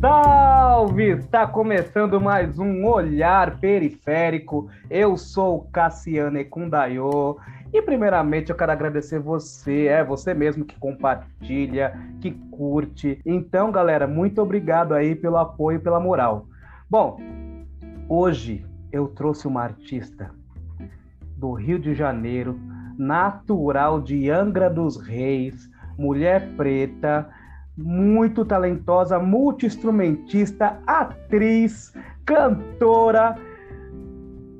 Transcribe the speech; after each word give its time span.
Salve! 0.00 1.10
Está 1.10 1.46
começando 1.46 2.18
mais 2.18 2.58
um 2.58 2.86
Olhar 2.86 3.58
Periférico. 3.60 4.70
Eu 4.88 5.14
sou 5.18 5.68
Cassiano 5.70 6.38
Ekundayo. 6.38 7.36
E 7.70 7.82
primeiramente 7.82 8.48
eu 8.48 8.56
quero 8.56 8.72
agradecer 8.72 9.18
você, 9.18 9.88
é 9.88 10.02
você 10.02 10.32
mesmo 10.32 10.64
que 10.64 10.74
compartilha, 10.80 11.92
que 12.18 12.30
curte. 12.50 13.20
Então, 13.26 13.70
galera, 13.70 14.06
muito 14.06 14.40
obrigado 14.40 14.94
aí 14.94 15.14
pelo 15.14 15.36
apoio 15.36 15.76
e 15.76 15.82
pela 15.82 16.00
moral. 16.00 16.46
Bom, 16.88 17.20
hoje 18.08 18.64
eu 18.90 19.06
trouxe 19.06 19.46
uma 19.46 19.62
artista 19.62 20.30
do 21.36 21.52
Rio 21.52 21.78
de 21.78 21.94
Janeiro, 21.94 22.58
natural 22.96 24.00
de 24.00 24.30
Angra 24.30 24.70
dos 24.70 24.96
Reis, 24.96 25.68
mulher 25.98 26.48
preta, 26.56 27.28
muito 27.82 28.44
talentosa, 28.44 29.18
multi-instrumentista, 29.18 30.80
atriz, 30.86 31.92
cantora. 32.24 33.36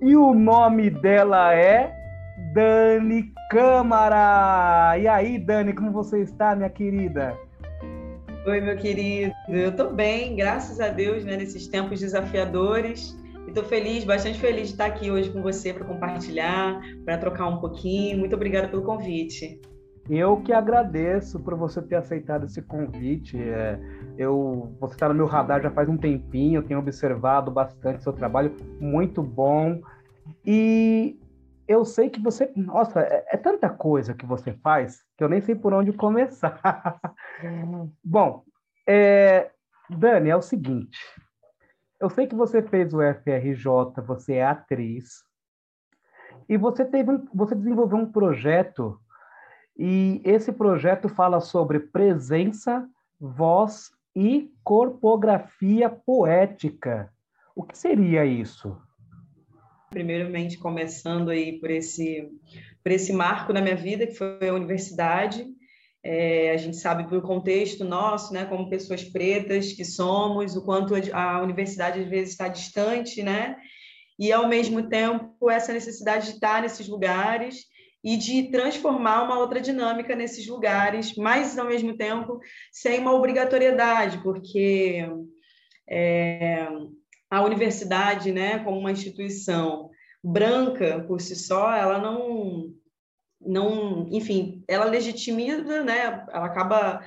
E 0.03 0.17
o 0.17 0.35
nome 0.35 0.91
dela 0.91 1.55
é 1.55 1.95
Dani 2.55 3.33
Câmara. 3.51 4.99
E 4.99 5.07
aí, 5.07 5.39
Dani, 5.39 5.73
como 5.75 5.93
você 5.93 6.21
está, 6.23 6.57
minha 6.57 6.71
querida? 6.71 7.37
Oi, 8.47 8.61
meu 8.61 8.77
querido. 8.77 9.35
Eu 9.49 9.69
estou 9.69 9.93
bem, 9.93 10.35
graças 10.35 10.81
a 10.81 10.89
Deus, 10.89 11.25
né, 11.25 11.37
nesses 11.37 11.69
tempos 11.69 12.01
desafiadores. 12.01 13.15
Estou 13.47 13.65
feliz, 13.65 14.05
bastante 14.05 14.39
feliz 14.39 14.69
de 14.69 14.73
estar 14.73 14.87
aqui 14.87 15.11
hoje 15.11 15.29
com 15.31 15.43
você 15.43 15.75
para 15.75 15.85
compartilhar, 15.85 16.81
para 17.05 17.19
trocar 17.19 17.49
um 17.49 17.59
pouquinho. 17.59 18.17
Muito 18.19 18.35
obrigada 18.35 18.69
pelo 18.69 18.83
convite. 18.83 19.61
Eu 20.09 20.41
que 20.41 20.53
agradeço 20.53 21.39
por 21.39 21.55
você 21.55 21.81
ter 21.83 21.97
aceitado 21.97 22.47
esse 22.47 22.63
convite. 22.63 23.41
É, 23.41 23.79
eu, 24.17 24.75
você 24.81 24.95
está 24.95 25.09
no 25.09 25.15
meu 25.15 25.27
radar 25.27 25.63
já 25.63 25.71
faz 25.71 25.89
um 25.89 25.97
tempinho, 25.97 26.59
eu 26.59 26.67
tenho 26.67 26.81
observado 26.81 27.51
bastante 27.51 28.03
seu 28.03 28.13
trabalho, 28.13 28.57
muito 28.81 29.23
bom. 29.23 29.81
E 30.45 31.19
eu 31.69 31.85
sei 31.85 32.11
que 32.11 32.21
você, 32.21 32.51
nossa, 32.57 33.01
é, 33.01 33.25
é 33.33 33.37
tanta 33.37 33.69
coisa 33.69 34.15
que 34.15 34.27
você 34.27 34.53
faz 34.55 35.05
que 35.17 35.23
eu 35.23 35.29
nem 35.29 35.41
sei 35.41 35.55
por 35.55 35.73
onde 35.73 35.93
começar. 35.93 36.99
bom, 38.03 38.43
é, 38.89 39.51
Dani, 39.89 40.31
é 40.31 40.37
o 40.37 40.43
seguinte. 40.43 40.99
Eu 42.01 42.09
sei 42.09 42.27
que 42.27 42.35
você 42.35 42.63
fez 42.63 42.95
o 42.95 43.01
FRJ, 43.03 44.03
você 44.07 44.35
é 44.35 44.45
atriz, 44.45 45.23
e 46.49 46.57
você 46.57 46.85
teve 46.85 47.11
um, 47.13 47.29
você 47.35 47.55
desenvolveu 47.55 47.99
um 47.99 48.11
projeto 48.11 48.99
e 49.77 50.21
esse 50.25 50.53
projeto 50.53 51.09
fala 51.09 51.41
sobre 51.41 51.81
presença, 51.81 52.87
voz 53.19 53.91
e 54.15 54.51
corpografia 54.63 55.89
poética. 55.89 57.13
O 57.55 57.63
que 57.63 57.77
seria 57.77 58.25
isso? 58.25 58.77
Primeiramente, 59.91 60.59
começando 60.59 61.31
aí 61.31 61.59
por 61.59 61.71
esse, 61.71 62.29
por 62.83 62.93
esse 62.93 63.13
marco 63.13 63.53
na 63.53 63.61
minha 63.61 63.77
vida, 63.77 64.07
que 64.07 64.15
foi 64.15 64.49
a 64.49 64.55
universidade. 64.55 65.47
É, 66.03 66.53
a 66.53 66.57
gente 66.57 66.77
sabe 66.77 67.09
pelo 67.09 67.21
contexto 67.21 67.85
nosso, 67.85 68.33
né, 68.33 68.47
como 68.47 68.71
pessoas 68.71 69.05
pretas 69.05 69.73
que 69.73 69.85
somos, 69.85 70.57
o 70.57 70.65
quanto 70.65 70.95
a 71.13 71.43
universidade 71.43 72.01
às 72.01 72.09
vezes 72.09 72.31
está 72.31 72.49
distante, 72.49 73.23
né? 73.23 73.57
E 74.19 74.33
ao 74.33 74.49
mesmo 74.49 74.89
tempo 74.89 75.51
essa 75.51 75.73
necessidade 75.73 76.27
de 76.27 76.33
estar 76.35 76.63
nesses 76.63 76.89
lugares 76.89 77.70
e 78.03 78.17
de 78.17 78.51
transformar 78.51 79.23
uma 79.23 79.39
outra 79.39 79.61
dinâmica 79.61 80.17
nesses 80.17 80.47
lugares, 80.47 81.15
mas 81.17 81.59
ao 81.59 81.67
mesmo 81.67 81.97
tempo 81.97 82.41
sem 82.73 82.99
uma 82.99 83.13
obrigatoriedade, 83.13 84.23
porque 84.23 85.07
é, 85.89 86.67
a 87.31 87.43
universidade, 87.43 88.33
né, 88.33 88.59
como 88.61 88.79
uma 88.79 88.93
instituição 88.93 89.91
branca 90.23 91.05
por 91.07 91.21
si 91.21 91.37
só, 91.37 91.73
ela 91.75 91.99
não, 91.99 92.73
não, 93.41 94.09
enfim, 94.11 94.65
ela 94.67 94.87
legitimiza, 94.87 95.83
né, 95.83 96.25
ela 96.33 96.47
acaba 96.47 97.05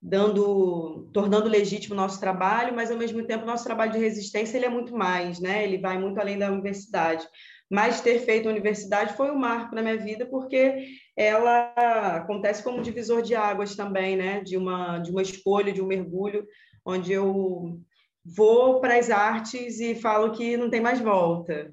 dando, 0.00 1.08
tornando 1.12 1.48
legítimo 1.48 1.94
o 1.94 1.96
nosso 1.96 2.20
trabalho, 2.20 2.74
mas 2.74 2.90
ao 2.90 2.98
mesmo 2.98 3.26
tempo 3.26 3.46
nosso 3.46 3.64
trabalho 3.64 3.92
de 3.92 3.98
resistência 3.98 4.56
ele 4.56 4.66
é 4.66 4.70
muito 4.70 4.94
mais, 4.94 5.40
né? 5.40 5.64
Ele 5.64 5.78
vai 5.78 5.98
muito 5.98 6.20
além 6.20 6.38
da 6.38 6.52
universidade 6.52 7.26
mas 7.70 8.00
ter 8.00 8.20
feito 8.20 8.48
a 8.48 8.52
universidade 8.52 9.14
foi 9.14 9.30
um 9.30 9.38
marco 9.38 9.74
na 9.74 9.82
minha 9.82 9.96
vida, 9.96 10.24
porque 10.26 10.86
ela 11.16 12.16
acontece 12.16 12.62
como 12.62 12.82
divisor 12.82 13.22
de 13.22 13.34
águas 13.34 13.74
também, 13.74 14.16
né? 14.16 14.40
De 14.40 14.56
uma, 14.56 14.98
de 14.98 15.10
uma 15.10 15.22
escolha, 15.22 15.72
de 15.72 15.82
um 15.82 15.86
mergulho, 15.86 16.46
onde 16.84 17.12
eu 17.12 17.80
vou 18.24 18.80
para 18.80 18.96
as 18.96 19.10
artes 19.10 19.80
e 19.80 19.94
falo 19.94 20.32
que 20.32 20.56
não 20.56 20.70
tem 20.70 20.80
mais 20.80 21.00
volta. 21.00 21.72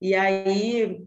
E 0.00 0.14
aí 0.14 1.02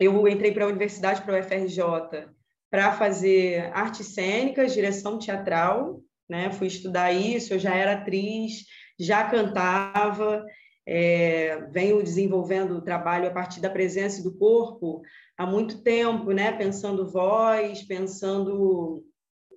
eu 0.00 0.28
entrei 0.28 0.52
para 0.52 0.64
a 0.64 0.68
universidade, 0.68 1.22
para 1.22 1.34
o 1.34 1.42
FRJ, 1.42 2.28
para 2.70 2.92
fazer 2.92 3.70
artes 3.72 4.14
cênicas, 4.14 4.74
direção 4.74 5.18
teatral, 5.18 6.00
né? 6.28 6.50
Fui 6.50 6.66
estudar 6.66 7.12
isso, 7.12 7.52
eu 7.52 7.58
já 7.58 7.74
era 7.74 7.92
atriz, 7.92 8.64
já 8.98 9.28
cantava, 9.28 10.44
é, 10.86 11.66
venho 11.70 12.02
desenvolvendo 12.02 12.72
o 12.72 12.82
trabalho 12.82 13.26
a 13.28 13.30
partir 13.30 13.60
da 13.60 13.70
presença 13.70 14.22
do 14.22 14.36
corpo 14.36 15.02
há 15.36 15.46
muito 15.46 15.82
tempo, 15.82 16.32
né? 16.32 16.52
pensando 16.52 17.10
voz, 17.10 17.82
pensando 17.82 19.02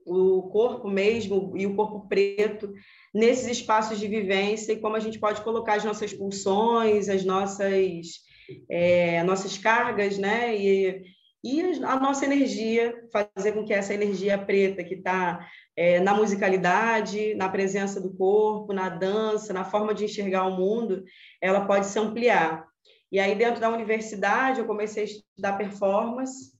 o 0.05 0.43
corpo 0.43 0.89
mesmo 0.89 1.53
e 1.57 1.67
o 1.67 1.75
corpo 1.75 2.07
preto 2.07 2.73
nesses 3.13 3.47
espaços 3.47 3.99
de 3.99 4.07
vivência 4.07 4.71
e 4.71 4.79
como 4.79 4.95
a 4.95 5.01
gente 5.01 5.19
pode 5.19 5.41
colocar 5.41 5.75
as 5.75 5.83
nossas 5.83 6.13
pulsões, 6.13 7.09
as 7.09 7.25
nossas, 7.25 8.21
é, 8.69 9.21
nossas 9.23 9.57
cargas, 9.57 10.17
né? 10.17 10.55
E, 10.55 11.03
e 11.43 11.61
a 11.83 11.99
nossa 11.99 12.25
energia, 12.25 13.07
fazer 13.11 13.51
com 13.51 13.63
que 13.63 13.73
essa 13.73 13.93
energia 13.93 14.37
preta 14.37 14.83
que 14.83 14.95
está 14.95 15.47
é, 15.75 15.99
na 15.99 16.13
musicalidade, 16.13 17.35
na 17.35 17.47
presença 17.47 18.01
do 18.01 18.13
corpo, 18.13 18.73
na 18.73 18.89
dança, 18.89 19.53
na 19.53 19.63
forma 19.63 19.93
de 19.93 20.05
enxergar 20.05 20.45
o 20.45 20.57
mundo, 20.57 21.03
ela 21.41 21.65
pode 21.65 21.85
se 21.85 21.99
ampliar. 21.99 22.65
E 23.11 23.19
aí, 23.19 23.35
dentro 23.35 23.61
da 23.61 23.69
universidade, 23.69 24.59
eu 24.59 24.65
comecei 24.65 25.03
a 25.03 25.05
estudar 25.05 25.57
performance, 25.57 26.51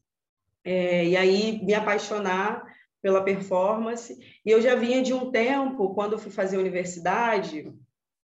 é, 0.64 1.06
e 1.06 1.18
aí 1.18 1.62
me 1.64 1.74
apaixonar 1.74 2.64
pela 3.02 3.24
performance. 3.24 4.18
E 4.46 4.52
eu 4.52 4.62
já 4.62 4.76
vinha 4.76 5.02
de 5.02 5.14
um 5.14 5.32
tempo, 5.32 5.94
quando 5.94 6.14
eu 6.14 6.20
fui 6.20 6.32
fazer 6.32 6.58
universidade, 6.58 7.74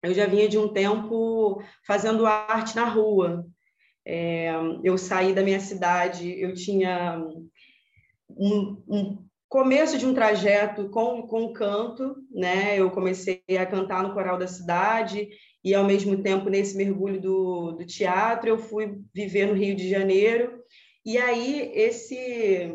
eu 0.03 0.15
já 0.15 0.27
vinha 0.27 0.49
de 0.49 0.57
um 0.57 0.69
tempo 0.69 1.63
fazendo 1.87 2.27
arte 2.27 2.75
na 2.77 2.85
rua. 2.85 3.47
É, 4.11 4.51
eu 4.83 4.97
saí 4.97 5.35
da 5.35 5.43
minha 5.43 5.61
cidade, 5.61 6.41
eu 6.41 6.55
tinha 6.55 7.23
um, 8.31 8.83
um 8.89 9.29
começo 9.51 9.99
de 9.99 10.07
um 10.07 10.15
trajeto 10.15 10.89
com, 10.89 11.27
com 11.27 11.53
canto, 11.53 12.17
né? 12.33 12.81
Eu 12.81 12.91
comecei 12.91 13.43
a 13.51 13.67
cantar 13.67 14.03
no 14.03 14.15
coral 14.15 14.39
da 14.39 14.47
cidade 14.47 15.29
e, 15.63 15.75
ao 15.75 15.85
mesmo 15.85 16.23
tempo, 16.23 16.49
nesse 16.49 16.75
mergulho 16.75 17.21
do, 17.21 17.73
do 17.73 17.85
teatro, 17.85 18.49
eu 18.49 18.57
fui 18.57 18.99
viver 19.15 19.47
no 19.47 19.53
Rio 19.53 19.77
de 19.77 19.91
Janeiro. 19.91 20.59
E 21.05 21.19
aí, 21.19 21.71
esse 21.75 22.73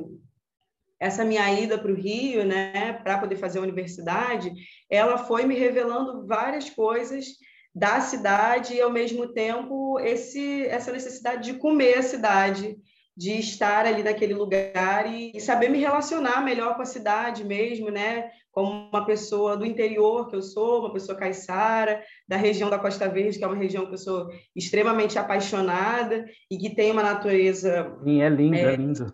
essa 1.00 1.26
minha 1.26 1.52
ida 1.60 1.80
para 1.80 1.92
o 1.92 1.96
Rio, 1.96 2.46
né, 2.46 2.94
para 3.04 3.18
poder 3.18 3.36
fazer 3.36 3.60
a 3.60 3.64
universidade, 3.64 4.54
ela 4.90 5.18
foi 5.18 5.46
me 5.46 5.56
revelando 5.56 6.26
várias 6.26 6.70
coisas 6.70 7.26
da 7.74 8.00
cidade 8.02 8.76
e, 8.76 8.82
ao 8.82 8.92
mesmo 8.92 9.28
tempo, 9.28 10.00
esse, 10.00 10.66
essa 10.68 10.92
necessidade 10.92 11.52
de 11.52 11.58
comer 11.58 11.98
a 11.98 12.04
cidade, 12.04 12.78
de 13.16 13.32
estar 13.40 13.86
ali 13.86 14.04
naquele 14.04 14.34
lugar 14.34 15.12
e, 15.12 15.40
saber 15.40 15.70
me 15.70 15.80
relacionar 15.80 16.44
melhor 16.44 16.76
com 16.76 16.82
a 16.82 16.86
cidade 16.86 17.44
mesmo, 17.44 17.90
né? 17.90 18.30
Como 18.52 18.90
uma 18.92 19.06
pessoa 19.06 19.58
do 19.58 19.66
interior 19.66 20.30
que 20.30 20.36
eu 20.36 20.42
sou, 20.42 20.82
uma 20.82 20.94
pessoa 20.94 21.18
caiçara, 21.18 22.04
da 22.28 22.38
região 22.38 22.70
da 22.70 22.78
Costa 22.78 23.08
Verde, 23.08 23.38
que 23.38 23.44
é 23.44 23.48
uma 23.48 23.56
região 23.56 23.86
que 23.88 23.94
eu 23.94 23.98
sou 23.98 24.30
extremamente 24.56 25.18
apaixonada 25.18 26.26
e 26.50 26.58
que 26.58 26.76
tem 26.76 26.92
uma 26.92 27.04
natureza. 27.04 27.96
Sim, 28.04 28.22
é 28.22 28.30
linda, 28.30 28.58
é, 28.58 28.74
é 28.74 28.76
linda. 28.76 29.14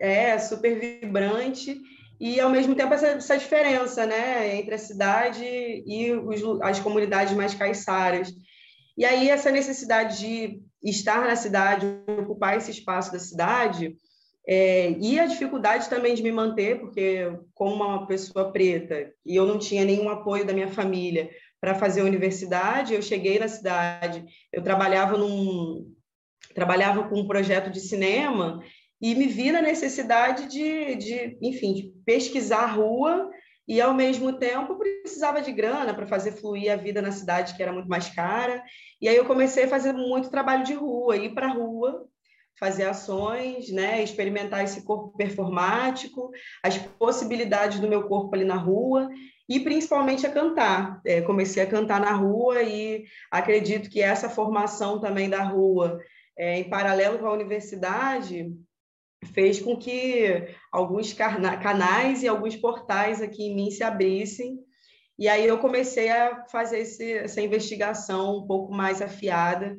É, 0.00 0.38
super 0.38 0.78
vibrante 0.78 1.80
e 2.22 2.38
ao 2.38 2.48
mesmo 2.48 2.76
tempo 2.76 2.94
essa, 2.94 3.08
essa 3.08 3.36
diferença, 3.36 4.06
né, 4.06 4.56
entre 4.56 4.76
a 4.76 4.78
cidade 4.78 5.44
e 5.44 6.12
os, 6.12 6.40
as 6.62 6.78
comunidades 6.78 7.34
mais 7.34 7.52
caiçaras. 7.52 8.32
E 8.96 9.04
aí 9.04 9.28
essa 9.28 9.50
necessidade 9.50 10.20
de 10.20 10.62
estar 10.84 11.26
na 11.26 11.34
cidade, 11.34 11.84
ocupar 12.20 12.56
esse 12.56 12.70
espaço 12.70 13.10
da 13.10 13.18
cidade, 13.18 13.96
é, 14.46 14.92
e 15.00 15.18
a 15.18 15.26
dificuldade 15.26 15.88
também 15.90 16.14
de 16.14 16.22
me 16.22 16.30
manter, 16.30 16.78
porque 16.78 17.36
como 17.52 17.74
uma 17.74 18.06
pessoa 18.06 18.52
preta 18.52 19.12
e 19.26 19.34
eu 19.34 19.44
não 19.44 19.58
tinha 19.58 19.84
nenhum 19.84 20.08
apoio 20.08 20.46
da 20.46 20.52
minha 20.52 20.68
família 20.68 21.28
para 21.60 21.74
fazer 21.74 22.02
a 22.02 22.04
universidade, 22.04 22.94
eu 22.94 23.02
cheguei 23.02 23.40
na 23.40 23.48
cidade, 23.48 24.24
eu 24.52 24.62
trabalhava 24.62 25.18
num 25.18 25.92
trabalhava 26.54 27.08
com 27.08 27.18
um 27.18 27.26
projeto 27.26 27.70
de 27.70 27.80
cinema 27.80 28.62
e 29.02 29.16
me 29.16 29.26
vi 29.26 29.50
na 29.50 29.60
necessidade 29.60 30.46
de, 30.46 30.94
de 30.94 31.36
enfim, 31.42 31.74
de 31.74 31.92
pesquisar 32.06 32.62
a 32.62 32.66
rua 32.66 33.28
e 33.66 33.80
ao 33.80 33.92
mesmo 33.92 34.34
tempo 34.34 34.78
precisava 34.78 35.42
de 35.42 35.50
grana 35.50 35.92
para 35.92 36.06
fazer 36.06 36.32
fluir 36.32 36.72
a 36.72 36.76
vida 36.76 37.02
na 37.02 37.10
cidade 37.10 37.54
que 37.56 37.62
era 37.62 37.72
muito 37.72 37.88
mais 37.88 38.08
cara. 38.08 38.62
E 39.00 39.08
aí 39.08 39.16
eu 39.16 39.24
comecei 39.24 39.64
a 39.64 39.68
fazer 39.68 39.92
muito 39.92 40.30
trabalho 40.30 40.62
de 40.62 40.74
rua, 40.74 41.16
ir 41.16 41.34
para 41.34 41.48
a 41.48 41.52
rua, 41.52 42.06
fazer 42.60 42.84
ações, 42.84 43.70
né, 43.72 44.04
experimentar 44.04 44.62
esse 44.62 44.84
corpo 44.84 45.16
performático, 45.16 46.30
as 46.62 46.78
possibilidades 46.78 47.80
do 47.80 47.88
meu 47.88 48.06
corpo 48.06 48.32
ali 48.36 48.44
na 48.44 48.54
rua 48.54 49.08
e 49.48 49.58
principalmente 49.58 50.24
a 50.24 50.30
cantar. 50.30 51.00
É, 51.04 51.20
comecei 51.22 51.60
a 51.60 51.66
cantar 51.66 52.00
na 52.00 52.12
rua 52.12 52.62
e 52.62 53.04
acredito 53.32 53.90
que 53.90 54.00
essa 54.00 54.28
formação 54.28 55.00
também 55.00 55.28
da 55.28 55.42
rua, 55.42 55.98
é, 56.38 56.60
em 56.60 56.70
paralelo 56.70 57.18
com 57.18 57.26
a 57.26 57.32
universidade, 57.32 58.48
fez 59.26 59.60
com 59.60 59.76
que 59.76 60.48
alguns 60.70 61.12
canais 61.12 62.22
e 62.22 62.28
alguns 62.28 62.56
portais 62.56 63.22
aqui 63.22 63.44
em 63.44 63.54
mim 63.54 63.70
se 63.70 63.82
abrissem. 63.82 64.58
E 65.18 65.28
aí 65.28 65.46
eu 65.46 65.58
comecei 65.58 66.10
a 66.10 66.44
fazer 66.46 66.80
esse, 66.80 67.12
essa 67.12 67.40
investigação 67.40 68.38
um 68.38 68.46
pouco 68.46 68.72
mais 68.72 69.00
afiada, 69.00 69.76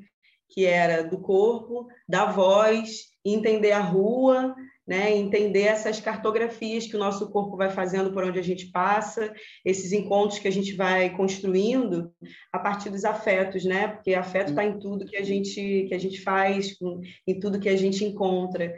que 0.49 0.65
era 0.65 1.03
do 1.03 1.19
corpo, 1.19 1.87
da 2.07 2.25
voz, 2.25 3.07
entender 3.25 3.71
a 3.71 3.79
rua, 3.79 4.55
né? 4.85 5.15
entender 5.15 5.63
essas 5.63 5.99
cartografias 5.99 6.85
que 6.85 6.95
o 6.95 6.99
nosso 6.99 7.29
corpo 7.31 7.57
vai 7.57 7.69
fazendo 7.69 8.13
por 8.13 8.23
onde 8.23 8.37
a 8.37 8.43
gente 8.43 8.67
passa, 8.67 9.33
esses 9.65 9.91
encontros 9.91 10.39
que 10.39 10.47
a 10.47 10.51
gente 10.51 10.73
vai 10.75 11.09
construindo 11.15 12.13
a 12.51 12.59
partir 12.59 12.89
dos 12.89 13.05
afetos, 13.05 13.63
né? 13.65 13.87
Porque 13.87 14.13
afeto 14.13 14.49
está 14.49 14.63
em 14.63 14.77
tudo 14.77 15.05
que 15.05 15.17
a 15.17 15.23
gente 15.23 15.85
que 15.87 15.93
a 15.93 15.99
gente 15.99 16.21
faz, 16.21 16.77
em 17.25 17.39
tudo 17.39 17.59
que 17.59 17.69
a 17.69 17.77
gente 17.77 18.03
encontra. 18.03 18.73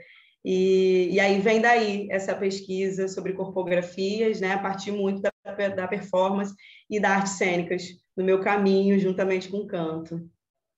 E, 0.46 1.10
e 1.12 1.20
aí 1.20 1.40
vem 1.40 1.60
daí 1.60 2.08
essa 2.12 2.36
pesquisa 2.36 3.08
sobre 3.08 3.34
corpografias, 3.34 4.40
né, 4.40 4.54
a 4.54 4.60
partir 4.60 4.92
muito 4.92 5.20
da, 5.20 5.32
da 5.70 5.88
performance 5.88 6.54
e 6.88 7.00
da 7.00 7.10
artes 7.10 7.34
cênicas 7.34 7.84
no 8.16 8.24
meu 8.24 8.40
caminho, 8.40 9.00
juntamente 9.00 9.50
com 9.50 9.58
o 9.58 9.68
canto. 9.68 10.30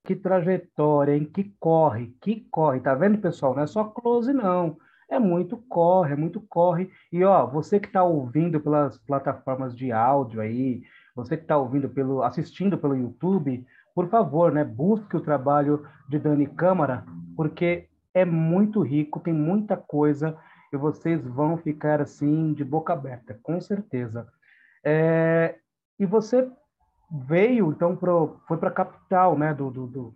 Que 0.05 0.15
trajetória, 0.15 1.17
hein? 1.17 1.25
Que 1.25 1.53
corre, 1.59 2.15
que 2.21 2.47
corre. 2.49 2.79
Tá 2.79 2.95
vendo, 2.95 3.17
pessoal? 3.17 3.53
Não 3.53 3.63
é 3.63 3.67
só 3.67 3.83
close, 3.83 4.31
não. 4.31 4.77
É 5.09 5.19
muito 5.19 5.57
corre, 5.57 6.13
é 6.13 6.15
muito 6.15 6.39
corre. 6.39 6.89
E, 7.11 7.21
ó, 7.25 7.45
você 7.45 7.77
que 7.77 7.87
está 7.87 8.05
ouvindo 8.05 8.61
pelas 8.61 8.97
plataformas 8.99 9.75
de 9.75 9.91
áudio 9.91 10.39
aí, 10.39 10.81
você 11.13 11.35
que 11.35 11.43
está 11.43 11.57
ouvindo 11.57 11.89
pelo, 11.89 12.23
assistindo 12.23 12.77
pelo 12.77 12.95
YouTube, 12.95 13.65
por 13.93 14.07
favor, 14.07 14.49
né, 14.53 14.63
busque 14.63 15.17
o 15.17 15.21
trabalho 15.21 15.85
de 16.07 16.17
Dani 16.17 16.47
Câmara, 16.47 17.03
porque 17.35 17.89
é 18.17 18.25
muito 18.25 18.81
rico, 18.81 19.19
tem 19.19 19.33
muita 19.33 19.77
coisa 19.77 20.37
e 20.71 20.77
vocês 20.77 21.25
vão 21.25 21.57
ficar 21.57 22.01
assim 22.01 22.53
de 22.53 22.63
boca 22.63 22.93
aberta, 22.93 23.39
com 23.43 23.59
certeza. 23.61 24.27
É, 24.83 25.55
e 25.99 26.05
você 26.05 26.49
veio 27.11 27.71
então 27.71 27.95
pro, 27.95 28.39
foi 28.47 28.57
para 28.57 28.69
a 28.69 28.73
capital, 28.73 29.37
né? 29.37 29.53
Do, 29.53 29.69
do, 29.71 29.87
do, 29.87 30.15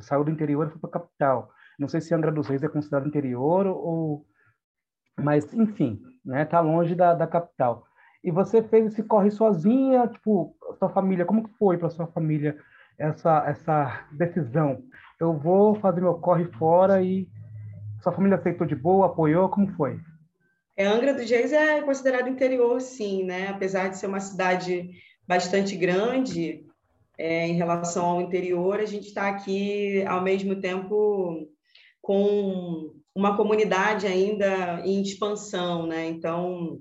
saiu 0.00 0.24
do 0.24 0.30
interior 0.30 0.66
e 0.66 0.70
foi 0.70 0.80
para 0.80 0.90
a 0.90 1.00
capital. 1.00 1.50
Não 1.78 1.88
sei 1.88 2.00
se 2.00 2.14
Angra 2.14 2.32
dos 2.32 2.48
Reis 2.48 2.62
é 2.62 2.68
considerado 2.68 3.06
interior 3.06 3.66
ou, 3.66 4.24
mas 5.16 5.52
enfim, 5.54 6.00
né? 6.24 6.44
Tá 6.44 6.60
longe 6.60 6.94
da, 6.94 7.14
da 7.14 7.26
capital. 7.26 7.86
E 8.22 8.30
você 8.30 8.62
fez 8.62 8.86
esse 8.86 9.02
corre 9.02 9.30
sozinha, 9.30 10.06
tipo, 10.08 10.56
sua 10.78 10.88
família, 10.88 11.24
como 11.24 11.48
que 11.48 11.56
foi 11.56 11.78
para 11.78 11.90
sua 11.90 12.06
família 12.08 12.58
essa 12.98 13.44
essa 13.46 14.06
decisão? 14.12 14.82
Eu 15.20 15.36
vou 15.36 15.74
fazer 15.76 16.00
meu 16.00 16.14
corre 16.14 16.44
fora 16.52 17.02
e 17.02 17.28
sua 18.08 18.12
família 18.12 18.38
aceitou 18.38 18.66
de 18.66 18.74
boa, 18.74 19.06
apoiou? 19.06 19.48
Como 19.48 19.68
foi? 19.74 20.00
É, 20.76 20.86
Angra 20.86 21.12
dos 21.12 21.28
Reis 21.28 21.52
é 21.52 21.82
considerado 21.82 22.28
interior, 22.28 22.80
sim, 22.80 23.24
né? 23.24 23.48
Apesar 23.48 23.88
de 23.88 23.98
ser 23.98 24.06
uma 24.06 24.20
cidade 24.20 24.90
bastante 25.26 25.76
grande 25.76 26.64
é, 27.18 27.46
em 27.46 27.54
relação 27.54 28.06
ao 28.06 28.20
interior, 28.20 28.80
a 28.80 28.86
gente 28.86 29.08
está 29.08 29.28
aqui 29.28 30.04
ao 30.06 30.22
mesmo 30.22 30.56
tempo 30.56 31.48
com 32.00 32.94
uma 33.14 33.36
comunidade 33.36 34.06
ainda 34.06 34.80
em 34.84 35.02
expansão, 35.02 35.86
né? 35.86 36.06
Então, 36.06 36.80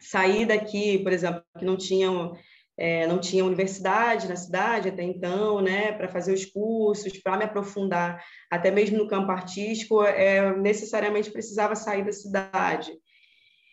sair 0.00 0.46
daqui, 0.46 0.98
por 0.98 1.12
exemplo, 1.12 1.42
que 1.58 1.64
não 1.64 1.76
tinham 1.76 2.34
é, 2.76 3.06
não 3.06 3.18
tinha 3.18 3.44
universidade 3.44 4.28
na 4.28 4.36
cidade 4.36 4.88
até 4.88 5.02
então, 5.02 5.60
né, 5.60 5.92
para 5.92 6.08
fazer 6.08 6.32
os 6.32 6.44
cursos, 6.44 7.16
para 7.18 7.36
me 7.36 7.44
aprofundar, 7.44 8.22
até 8.50 8.70
mesmo 8.70 8.98
no 8.98 9.08
campo 9.08 9.30
artístico, 9.30 10.02
é, 10.02 10.56
necessariamente 10.56 11.30
precisava 11.30 11.76
sair 11.76 12.04
da 12.04 12.12
cidade. 12.12 12.92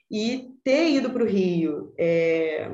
E 0.09 0.50
ter 0.63 0.89
ido 0.89 1.09
para 1.09 1.24
o 1.24 1.27
Rio 1.27 1.94
é, 1.98 2.69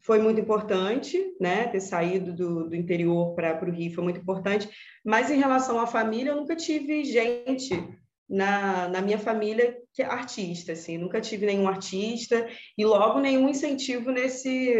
foi 0.00 0.18
muito 0.18 0.40
importante, 0.40 1.18
né, 1.40 1.68
ter 1.68 1.80
saído 1.80 2.32
do, 2.34 2.68
do 2.68 2.76
interior 2.76 3.34
para 3.34 3.64
o 3.64 3.72
Rio 3.72 3.94
foi 3.94 4.04
muito 4.04 4.20
importante, 4.20 4.68
mas 5.04 5.30
em 5.30 5.38
relação 5.38 5.78
à 5.80 5.86
família, 5.86 6.32
eu 6.32 6.36
nunca 6.36 6.54
tive 6.54 7.04
gente 7.04 7.72
na, 8.28 8.88
na 8.88 9.00
minha 9.00 9.18
família 9.18 9.78
que 9.92 10.02
é 10.02 10.06
artista, 10.06 10.72
assim, 10.72 10.98
nunca 10.98 11.20
tive 11.20 11.46
nenhum 11.46 11.68
artista 11.68 12.46
e 12.76 12.84
logo 12.84 13.20
nenhum 13.20 13.48
incentivo 13.48 14.10
nesse 14.10 14.74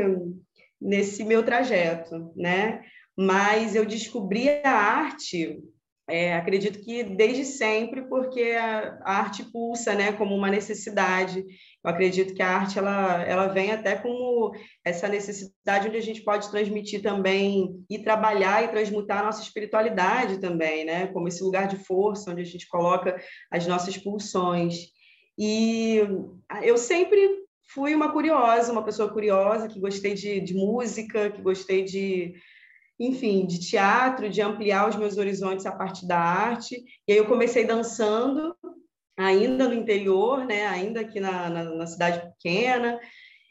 nesse 0.84 1.24
meu 1.24 1.42
trajeto, 1.42 2.32
né? 2.36 2.82
Mas 3.16 3.74
eu 3.74 3.86
descobri 3.86 4.48
a 4.62 4.70
arte, 4.70 5.58
é, 6.06 6.34
acredito 6.34 6.80
que 6.80 7.02
desde 7.02 7.46
sempre, 7.46 8.02
porque 8.02 8.42
a, 8.42 8.98
arte 9.02 9.42
pulsa, 9.50 9.94
né, 9.94 10.12
como 10.12 10.34
uma 10.34 10.50
necessidade. 10.50 11.42
Eu 11.82 11.90
acredito 11.90 12.34
que 12.34 12.42
a 12.42 12.48
arte 12.48 12.78
ela, 12.78 13.22
ela 13.22 13.46
vem 13.46 13.72
até 13.72 13.96
como 13.96 14.52
essa 14.84 15.08
necessidade 15.08 15.88
onde 15.88 15.96
a 15.96 16.02
gente 16.02 16.22
pode 16.22 16.50
transmitir 16.50 17.00
também 17.00 17.82
e 17.88 17.98
trabalhar 18.00 18.64
e 18.64 18.68
transmutar 18.68 19.20
a 19.20 19.24
nossa 19.24 19.42
espiritualidade 19.42 20.40
também, 20.40 20.84
né? 20.84 21.06
Como 21.06 21.28
esse 21.28 21.42
lugar 21.42 21.66
de 21.66 21.76
força 21.76 22.30
onde 22.30 22.42
a 22.42 22.46
gente 22.46 22.68
coloca 22.68 23.16
as 23.50 23.66
nossas 23.66 23.96
pulsões. 23.96 24.88
E 25.38 26.00
eu 26.62 26.76
sempre 26.76 27.43
fui 27.74 27.92
uma 27.94 28.12
curiosa, 28.12 28.70
uma 28.70 28.84
pessoa 28.84 29.12
curiosa, 29.12 29.68
que 29.68 29.80
gostei 29.80 30.14
de, 30.14 30.40
de 30.40 30.54
música, 30.54 31.28
que 31.30 31.42
gostei 31.42 31.82
de, 31.82 32.34
enfim, 32.98 33.44
de 33.46 33.58
teatro, 33.58 34.30
de 34.30 34.40
ampliar 34.40 34.88
os 34.88 34.96
meus 34.96 35.18
horizontes 35.18 35.66
a 35.66 35.72
partir 35.72 36.06
da 36.06 36.18
arte. 36.18 36.82
E 37.06 37.12
aí 37.12 37.18
eu 37.18 37.26
comecei 37.26 37.64
dançando, 37.64 38.54
ainda 39.16 39.68
no 39.68 39.74
interior, 39.74 40.46
né? 40.46 40.66
ainda 40.66 41.00
aqui 41.00 41.18
na, 41.18 41.50
na, 41.50 41.64
na 41.64 41.86
cidade 41.86 42.32
pequena, 42.32 42.98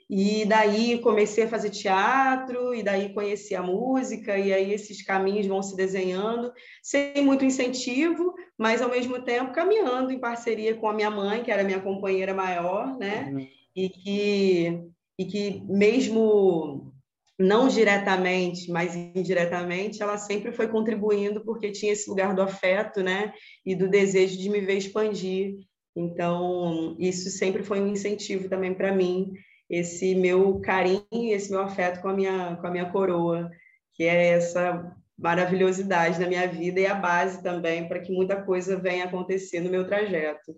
e 0.10 0.46
daí 0.46 1.00
comecei 1.00 1.46
a 1.46 1.50
fazer 1.50 1.70
teatro, 1.70 2.74
e 2.74 2.82
daí 2.82 3.14
conheci 3.14 3.56
a 3.56 3.64
música, 3.64 4.38
e 4.38 4.54
aí 4.54 4.72
esses 4.72 5.04
caminhos 5.04 5.48
vão 5.48 5.62
se 5.62 5.76
desenhando, 5.76 6.54
sem 6.82 7.24
muito 7.24 7.44
incentivo, 7.44 8.34
mas 8.58 8.82
ao 8.82 8.90
mesmo 8.90 9.22
tempo 9.22 9.54
caminhando 9.54 10.12
em 10.12 10.20
parceria 10.20 10.76
com 10.76 10.88
a 10.88 10.94
minha 10.94 11.10
mãe, 11.10 11.44
que 11.44 11.52
era 11.52 11.64
minha 11.64 11.82
companheira 11.82 12.34
maior, 12.34 12.98
né? 12.98 13.30
Uhum 13.34 13.63
e 13.76 13.90
que, 13.90 14.82
e 15.18 15.26
que 15.26 15.64
mesmo 15.68 16.94
não 17.38 17.68
diretamente, 17.68 18.72
mas 18.72 18.96
indiretamente, 18.96 20.02
ela 20.02 20.18
sempre 20.18 20.52
foi 20.52 20.68
contribuindo 20.68 21.44
porque 21.44 21.72
tinha 21.72 21.92
esse 21.92 22.10
lugar 22.10 22.36
do 22.36 22.42
afeto, 22.42 23.02
né, 23.02 23.34
e 23.66 23.76
do 23.76 23.90
desejo 23.90 24.38
de 24.38 24.50
me 24.50 24.62
ver 24.62 24.78
expandir. 24.78 25.56
Então, 25.96 26.96
isso 27.00 27.30
sempre 27.30 27.64
foi 27.64 27.82
um 27.82 27.88
incentivo 27.88 28.50
também 28.50 28.74
para 28.74 28.94
mim, 28.94 29.34
esse 29.70 30.16
meu 30.16 30.60
carinho, 30.60 31.02
esse 31.12 31.52
meu 31.52 31.62
afeto 31.62 32.02
com 32.02 32.10
a 32.10 32.14
minha 32.14 32.56
com 32.58 32.68
a 32.68 32.72
minha 32.72 32.92
coroa, 32.92 33.50
que 33.94 34.04
é 34.04 34.30
essa 34.30 34.96
maravilhosidade 35.18 36.20
na 36.20 36.28
minha 36.28 36.48
vida 36.48 36.80
e 36.80 36.86
a 36.86 36.96
base 36.96 37.42
também 37.42 37.88
para 37.88 38.00
que 38.00 38.12
muita 38.12 38.42
coisa 38.44 38.78
venha 38.78 39.06
acontecer 39.06 39.60
no 39.62 39.70
meu 39.70 39.86
trajeto. 39.86 40.56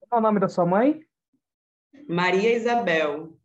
Qual 0.00 0.18
é 0.18 0.20
o 0.20 0.22
nome 0.22 0.40
da 0.40 0.48
sua 0.48 0.66
mãe? 0.66 1.05
Maria 2.08 2.56
Isabel. 2.56 3.36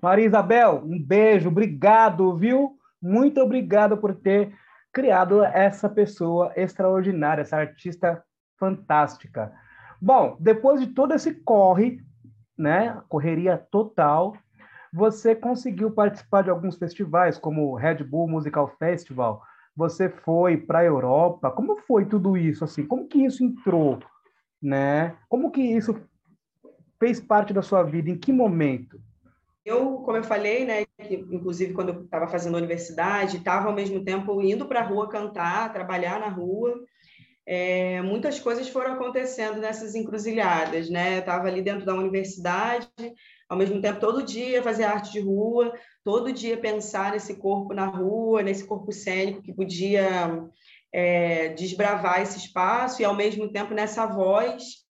Maria 0.00 0.26
Isabel, 0.26 0.82
um 0.84 1.02
beijo, 1.02 1.48
obrigado, 1.48 2.36
viu? 2.36 2.76
Muito 3.00 3.40
obrigado 3.40 3.96
por 3.96 4.14
ter 4.14 4.54
criado 4.92 5.42
essa 5.42 5.88
pessoa 5.88 6.52
extraordinária, 6.56 7.42
essa 7.42 7.56
artista 7.56 8.22
fantástica. 8.58 9.52
Bom, 10.00 10.36
depois 10.38 10.80
de 10.80 10.88
todo 10.88 11.14
esse 11.14 11.34
corre, 11.34 12.00
né, 12.56 13.00
correria 13.08 13.58
total, 13.70 14.36
você 14.92 15.34
conseguiu 15.34 15.90
participar 15.90 16.42
de 16.42 16.50
alguns 16.50 16.76
festivais, 16.76 17.36
como 17.36 17.72
o 17.72 17.74
Red 17.74 18.04
Bull 18.04 18.28
Musical 18.28 18.68
Festival. 18.78 19.42
Você 19.74 20.08
foi 20.08 20.56
para 20.56 20.78
a 20.78 20.84
Europa. 20.84 21.50
Como 21.50 21.76
foi 21.78 22.04
tudo 22.04 22.36
isso 22.36 22.62
assim? 22.62 22.86
Como 22.86 23.08
que 23.08 23.24
isso 23.24 23.42
entrou, 23.42 23.98
né? 24.62 25.16
Como 25.28 25.50
que 25.50 25.60
isso 25.60 26.00
fez 26.98 27.20
parte 27.20 27.52
da 27.52 27.62
sua 27.62 27.82
vida? 27.82 28.10
Em 28.10 28.18
que 28.18 28.32
momento? 28.32 29.00
Eu, 29.64 29.98
como 29.98 30.18
eu 30.18 30.24
falei, 30.24 30.64
né, 30.66 30.84
que 31.02 31.14
inclusive 31.14 31.72
quando 31.72 31.88
eu 31.88 32.04
estava 32.04 32.28
fazendo 32.28 32.54
a 32.54 32.58
universidade, 32.58 33.38
estava 33.38 33.68
ao 33.68 33.74
mesmo 33.74 34.04
tempo 34.04 34.42
indo 34.42 34.66
para 34.66 34.80
a 34.80 34.86
rua 34.86 35.08
cantar, 35.08 35.72
trabalhar 35.72 36.20
na 36.20 36.28
rua. 36.28 36.84
É, 37.46 38.00
muitas 38.02 38.38
coisas 38.38 38.68
foram 38.68 38.94
acontecendo 38.94 39.60
nessas 39.60 39.94
encruzilhadas, 39.94 40.90
né? 40.90 41.16
Eu 41.16 41.20
estava 41.20 41.48
ali 41.48 41.62
dentro 41.62 41.84
da 41.84 41.94
universidade, 41.94 42.88
ao 43.48 43.56
mesmo 43.56 43.80
tempo, 43.80 44.00
todo 44.00 44.22
dia 44.22 44.62
fazer 44.62 44.84
arte 44.84 45.12
de 45.12 45.20
rua, 45.20 45.72
todo 46.02 46.32
dia 46.32 46.56
pensar 46.56 47.12
nesse 47.12 47.36
corpo 47.36 47.74
na 47.74 47.86
rua, 47.86 48.42
nesse 48.42 48.66
corpo 48.66 48.92
cênico 48.92 49.42
que 49.42 49.52
podia 49.52 50.46
é, 50.92 51.48
desbravar 51.50 52.20
esse 52.20 52.38
espaço 52.38 53.00
e, 53.00 53.04
ao 53.04 53.14
mesmo 53.14 53.50
tempo, 53.50 53.74
nessa 53.74 54.06
voz 54.06 54.83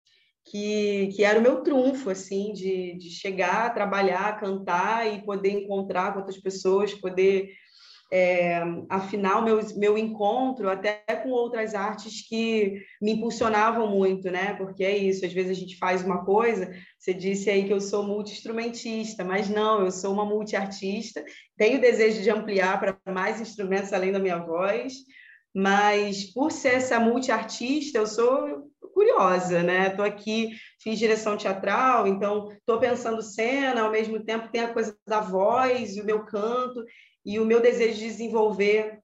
que, 0.52 1.08
que 1.16 1.24
era 1.24 1.38
o 1.38 1.42
meu 1.42 1.62
trunfo, 1.62 2.10
assim, 2.10 2.52
de, 2.52 2.94
de 2.98 3.08
chegar, 3.08 3.72
trabalhar, 3.72 4.38
cantar 4.38 5.10
e 5.10 5.24
poder 5.24 5.48
encontrar 5.48 6.12
com 6.12 6.18
outras 6.18 6.36
pessoas, 6.36 6.92
poder 6.92 7.48
é, 8.12 8.62
afinar 8.90 9.38
o 9.38 9.42
meu, 9.42 9.58
meu 9.76 9.96
encontro 9.96 10.68
até 10.68 11.00
com 11.22 11.30
outras 11.30 11.74
artes 11.74 12.28
que 12.28 12.82
me 13.00 13.12
impulsionavam 13.12 13.88
muito, 13.88 14.30
né? 14.30 14.52
Porque 14.52 14.84
é 14.84 14.94
isso, 14.94 15.24
às 15.24 15.32
vezes 15.32 15.56
a 15.56 15.58
gente 15.58 15.78
faz 15.78 16.04
uma 16.04 16.22
coisa, 16.22 16.70
você 16.98 17.14
disse 17.14 17.48
aí 17.48 17.64
que 17.64 17.72
eu 17.72 17.80
sou 17.80 18.06
multi-instrumentista, 18.06 19.24
mas 19.24 19.48
não, 19.48 19.80
eu 19.80 19.90
sou 19.90 20.12
uma 20.12 20.26
multiartista, 20.26 21.24
tenho 21.56 21.80
desejo 21.80 22.20
de 22.20 22.28
ampliar 22.28 22.78
para 22.78 22.98
mais 23.10 23.40
instrumentos 23.40 23.90
além 23.94 24.12
da 24.12 24.18
minha 24.18 24.36
voz, 24.36 24.92
mas 25.54 26.30
por 26.30 26.52
ser 26.52 26.74
essa 26.74 27.00
multiartista, 27.00 27.96
eu 27.96 28.06
sou 28.06 28.70
curiosa, 28.92 29.62
né? 29.62 29.88
Estou 29.88 30.04
aqui, 30.04 30.50
fiz 30.80 30.98
direção 30.98 31.36
teatral, 31.36 32.06
então 32.06 32.50
estou 32.52 32.78
pensando 32.78 33.22
cena, 33.22 33.82
ao 33.82 33.90
mesmo 33.90 34.20
tempo 34.20 34.50
tem 34.50 34.62
a 34.62 34.72
coisa 34.72 34.96
da 35.06 35.20
voz, 35.20 35.96
o 35.96 36.04
meu 36.04 36.24
canto 36.24 36.84
e 37.24 37.38
o 37.38 37.46
meu 37.46 37.60
desejo 37.60 37.98
de 37.98 38.08
desenvolver 38.08 38.98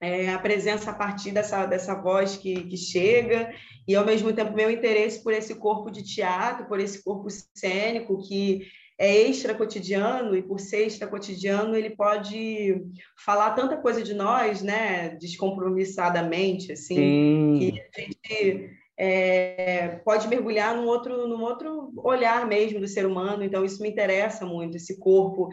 é, 0.00 0.30
a 0.30 0.38
presença 0.38 0.90
a 0.90 0.94
partir 0.94 1.30
dessa, 1.30 1.64
dessa 1.64 1.94
voz 1.94 2.36
que, 2.36 2.64
que 2.64 2.76
chega, 2.76 3.54
e 3.86 3.94
ao 3.94 4.04
mesmo 4.04 4.32
tempo 4.32 4.52
meu 4.52 4.70
interesse 4.70 5.22
por 5.22 5.32
esse 5.32 5.54
corpo 5.54 5.90
de 5.90 6.02
teatro, 6.02 6.66
por 6.66 6.80
esse 6.80 7.02
corpo 7.02 7.28
cênico 7.54 8.20
que 8.26 8.66
é 8.98 9.22
extra 9.22 9.54
cotidiano 9.54 10.36
e 10.36 10.42
por 10.42 10.60
ser 10.60 10.86
extra 10.86 11.08
cotidiano 11.08 11.76
ele 11.76 11.90
pode 11.90 12.82
falar 13.24 13.52
tanta 13.52 13.76
coisa 13.76 14.02
de 14.02 14.12
nós, 14.12 14.62
né, 14.62 15.10
descompromissadamente, 15.20 16.72
assim, 16.72 16.94
Sim. 16.94 17.58
que 17.58 17.80
a 17.96 18.00
gente 18.00 18.81
é, 18.98 20.00
pode 20.04 20.28
mergulhar 20.28 20.76
num 20.76 20.86
outro, 20.86 21.26
num 21.26 21.42
outro 21.42 21.92
olhar 21.96 22.46
mesmo 22.46 22.80
do 22.80 22.88
ser 22.88 23.06
humano. 23.06 23.42
Então 23.42 23.64
isso 23.64 23.82
me 23.82 23.88
interessa 23.88 24.44
muito, 24.44 24.76
esse 24.76 24.98
corpo 24.98 25.48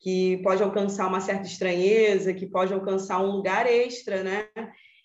que 0.00 0.38
pode 0.38 0.62
alcançar 0.62 1.06
uma 1.06 1.20
certa 1.20 1.46
estranheza, 1.46 2.34
que 2.34 2.46
pode 2.46 2.72
alcançar 2.72 3.20
um 3.20 3.30
lugar 3.30 3.66
extra, 3.66 4.22
né? 4.22 4.48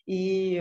E, 0.07 0.57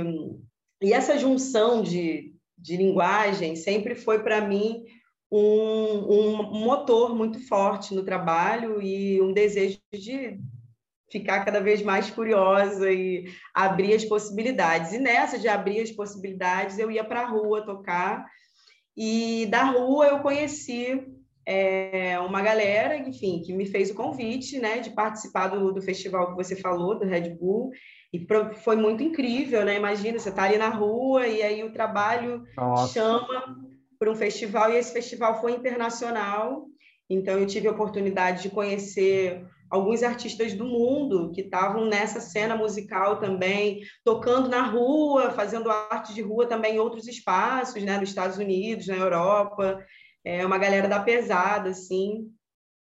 e 0.83 0.93
essa 0.93 1.19
junção 1.19 1.83
de, 1.83 2.35
de 2.59 2.77
linguagem 2.77 3.57
sempre 3.57 3.95
foi 3.95 4.23
para 4.23 4.41
mim 4.41 4.85
um, 5.31 5.39
um, 5.39 6.65
motor 6.65 7.15
muito 7.15 7.41
forte 7.49 7.95
no 7.95 8.05
trabalho 8.05 8.81
e 8.81 9.21
um 9.21 9.33
desejo 9.33 9.79
de 9.93 10.39
ficar 11.11 11.45
cada 11.45 11.61
vez 11.61 11.83
mais 11.83 12.11
curiosa 12.11 12.91
e 12.91 13.27
abrir 13.55 13.95
as 13.95 14.05
possibilidades. 14.05 14.93
E 14.93 14.99
nessa 14.99 15.39
de 15.39 15.49
abrir 15.49 15.81
as 15.81 15.91
possibilidades, 15.91 16.79
eu 16.79 16.91
ia 16.91 17.05
para 17.05 17.23
a 17.23 17.27
rua 17.27 17.65
tocar, 17.65 18.27
e 18.97 19.47
da 19.47 19.65
rua 19.65 20.07
eu 20.07 20.21
conheci 20.21 21.07
é, 21.47 22.19
uma 22.19 22.43
galera, 22.43 22.97
enfim, 22.97 23.41
que 23.45 23.53
me 23.53 23.67
fez 23.67 23.91
o 23.91 23.95
convite, 23.95 24.59
né, 24.59 24.81
de 24.81 24.91
participar 24.91 25.49
do, 25.49 25.73
do 25.73 25.81
festival 25.81 26.31
que 26.31 26.37
você 26.37 26.57
falou, 26.57 26.99
do 26.99 27.07
Red 27.07 27.35
Bull, 27.35 27.71
e 28.13 28.19
pro, 28.19 28.55
foi 28.55 28.75
muito 28.75 29.03
incrível, 29.03 29.65
né? 29.65 29.77
Imagina, 29.77 30.19
você 30.19 30.33
tá 30.33 30.45
ali 30.45 30.57
na 30.57 30.71
rua 30.71 31.27
e 31.27 31.43
aí 31.43 31.63
o 31.63 31.73
trabalho 31.73 32.43
Nossa. 32.57 32.93
chama 32.93 33.57
para 33.99 34.11
um 34.11 34.17
festival, 34.17 34.73
e 34.73 34.77
esse 34.77 34.93
festival 34.93 35.41
foi 35.41 35.53
internacional, 35.53 36.67
então 37.09 37.39
eu 37.39 37.47
tive 37.47 37.69
a 37.69 37.73
oportunidade 37.73 38.43
de 38.43 38.51
conhecer 38.51 39.47
alguns 39.71 40.03
artistas 40.03 40.55
do 40.55 40.65
mundo 40.65 41.31
que 41.33 41.43
estavam 41.43 41.87
nessa 41.87 42.21
cena 42.21 42.57
musical 42.57 43.19
também, 43.19 43.81
tocando 44.05 44.49
na 44.49 44.63
rua, 44.63 45.31
fazendo 45.31 45.71
arte 45.71 46.15
de 46.15 46.23
rua 46.23 46.47
também 46.47 46.77
em 46.77 46.79
outros 46.79 47.07
espaços, 47.09 47.83
né, 47.83 47.99
nos 47.99 48.09
Estados 48.09 48.39
Unidos, 48.39 48.87
na 48.87 48.97
Europa, 48.97 49.85
é 50.25 50.45
uma 50.45 50.59
galera 50.59 50.89
da 50.89 51.01
pesada, 51.01 51.71
assim, 51.71 52.31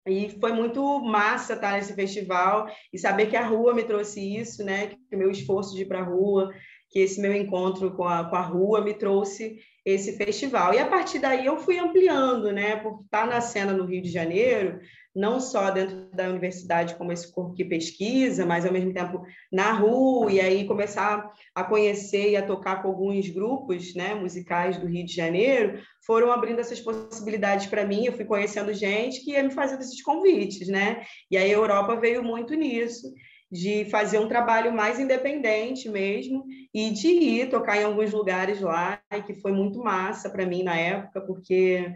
e 0.07 0.29
foi 0.39 0.51
muito 0.51 0.99
massa 0.99 1.53
estar 1.53 1.73
nesse 1.73 1.93
festival 1.93 2.67
e 2.93 2.97
saber 2.97 3.27
que 3.27 3.35
a 3.35 3.45
rua 3.45 3.73
me 3.73 3.83
trouxe 3.83 4.37
isso, 4.37 4.63
né, 4.63 4.87
que 4.87 5.15
o 5.15 5.19
meu 5.19 5.31
esforço 5.31 5.75
de 5.75 5.81
ir 5.81 5.85
para 5.87 5.99
a 5.99 6.03
rua, 6.03 6.51
que 6.89 6.99
esse 6.99 7.19
meu 7.19 7.33
encontro 7.33 7.95
com 7.95 8.07
a, 8.07 8.23
com 8.23 8.35
a 8.35 8.41
rua 8.41 8.81
me 8.81 8.93
trouxe 8.93 9.59
esse 9.83 10.15
festival. 10.15 10.73
E 10.73 10.79
a 10.79 10.87
partir 10.87 11.19
daí 11.19 11.45
eu 11.45 11.57
fui 11.57 11.79
ampliando, 11.79 12.51
né, 12.51 12.75
por 12.77 13.01
estar 13.03 13.25
na 13.25 13.41
cena 13.41 13.73
no 13.73 13.85
Rio 13.85 14.01
de 14.01 14.09
Janeiro, 14.09 14.79
não 15.15 15.39
só 15.39 15.71
dentro 15.71 16.09
da 16.13 16.29
universidade 16.29 16.95
como 16.95 17.11
esse 17.11 17.31
corpo 17.31 17.53
que 17.53 17.63
pesquisa, 17.63 18.45
mas 18.45 18.65
ao 18.65 18.73
mesmo 18.73 18.93
tempo 18.93 19.23
na 19.49 19.71
rua, 19.71 20.31
e 20.31 20.41
aí 20.41 20.67
começar 20.67 21.31
a 21.53 21.63
conhecer 21.63 22.31
e 22.31 22.35
a 22.35 22.45
tocar 22.45 22.81
com 22.81 22.89
alguns 22.89 23.29
grupos 23.29 23.95
né, 23.95 24.13
musicais 24.13 24.77
do 24.77 24.87
Rio 24.87 25.05
de 25.05 25.13
Janeiro, 25.13 25.79
foram 26.05 26.31
abrindo 26.31 26.59
essas 26.59 26.81
possibilidades 26.81 27.67
para 27.67 27.85
mim, 27.85 28.05
eu 28.05 28.13
fui 28.13 28.25
conhecendo 28.25 28.73
gente 28.73 29.21
que 29.21 29.31
ia 29.31 29.43
me 29.43 29.51
fazendo 29.51 29.81
esses 29.81 30.01
convites, 30.01 30.67
né? 30.67 31.03
E 31.31 31.37
aí 31.37 31.49
a 31.49 31.55
Europa 31.55 31.95
veio 31.95 32.21
muito 32.21 32.53
nisso, 32.53 33.11
de 33.49 33.85
fazer 33.85 34.19
um 34.19 34.27
trabalho 34.27 34.73
mais 34.73 34.99
independente 34.99 35.87
mesmo, 35.87 36.43
e 36.73 36.89
de 36.89 37.07
ir 37.07 37.49
tocar 37.49 37.77
em 37.77 37.85
alguns 37.85 38.11
lugares 38.11 38.59
lá, 38.59 39.01
e 39.11 39.21
que 39.21 39.33
foi 39.35 39.53
muito 39.53 39.79
massa 39.79 40.29
para 40.29 40.45
mim 40.45 40.61
na 40.61 40.75
época, 40.75 41.21
porque 41.21 41.93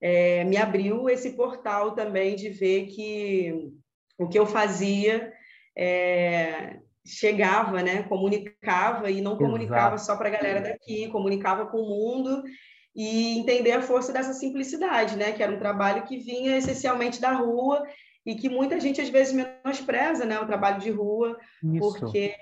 é, 0.00 0.44
me 0.44 0.56
abriu 0.56 1.08
esse 1.08 1.32
portal 1.32 1.92
também 1.92 2.36
de 2.36 2.50
ver 2.50 2.86
que 2.86 3.72
o 4.18 4.28
que 4.28 4.38
eu 4.38 4.46
fazia 4.46 5.32
é, 5.76 6.78
chegava, 7.06 7.82
né? 7.82 8.02
comunicava 8.04 9.10
e 9.10 9.20
não 9.20 9.32
Exato. 9.32 9.44
comunicava 9.44 9.98
só 9.98 10.16
para 10.16 10.28
a 10.28 10.32
galera 10.32 10.60
daqui, 10.60 11.08
comunicava 11.08 11.66
com 11.66 11.78
o 11.78 11.88
mundo 11.88 12.42
e 12.94 13.38
entender 13.38 13.72
a 13.72 13.82
força 13.82 14.12
dessa 14.12 14.32
simplicidade, 14.32 15.16
né? 15.16 15.32
que 15.32 15.42
era 15.42 15.52
um 15.52 15.58
trabalho 15.58 16.04
que 16.04 16.18
vinha 16.18 16.56
essencialmente 16.56 17.20
da 17.20 17.32
rua 17.32 17.82
e 18.28 18.34
que 18.34 18.48
muita 18.48 18.78
gente 18.78 19.00
às 19.00 19.08
vezes 19.08 19.32
menospreza 19.32 20.26
né, 20.26 20.38
o 20.38 20.46
trabalho 20.46 20.78
de 20.80 20.90
rua, 20.90 21.38
Isso. 21.64 21.98
porque 21.98 22.34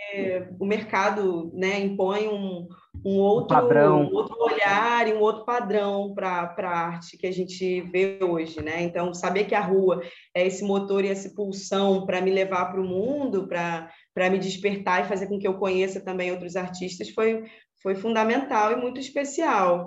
o 0.58 0.66
mercado 0.66 1.52
né, 1.54 1.78
impõe 1.78 2.26
um, 2.26 2.66
um 3.04 3.18
outro, 3.18 3.56
um 3.56 4.14
outro 4.14 4.36
olhar 4.40 5.08
e 5.08 5.12
um 5.12 5.20
outro 5.20 5.44
padrão 5.44 6.12
para 6.14 6.54
a 6.58 6.68
arte 6.68 7.16
que 7.16 7.26
a 7.26 7.32
gente 7.32 7.80
vê 7.82 8.18
hoje. 8.22 8.62
Né? 8.62 8.82
Então, 8.82 9.14
saber 9.14 9.44
que 9.44 9.54
a 9.54 9.60
rua 9.60 10.02
é 10.34 10.46
esse 10.46 10.64
motor 10.64 11.04
e 11.04 11.08
essa 11.08 11.30
pulsão 11.30 12.04
para 12.06 12.20
me 12.20 12.30
levar 12.30 12.66
para 12.66 12.80
o 12.80 12.84
mundo, 12.84 13.46
para 13.46 14.30
me 14.30 14.38
despertar 14.38 15.04
e 15.04 15.08
fazer 15.08 15.26
com 15.26 15.38
que 15.38 15.46
eu 15.46 15.58
conheça 15.58 16.00
também 16.00 16.30
outros 16.30 16.56
artistas, 16.56 17.10
foi, 17.10 17.44
foi 17.82 17.94
fundamental 17.94 18.72
e 18.72 18.76
muito 18.76 19.00
especial. 19.00 19.86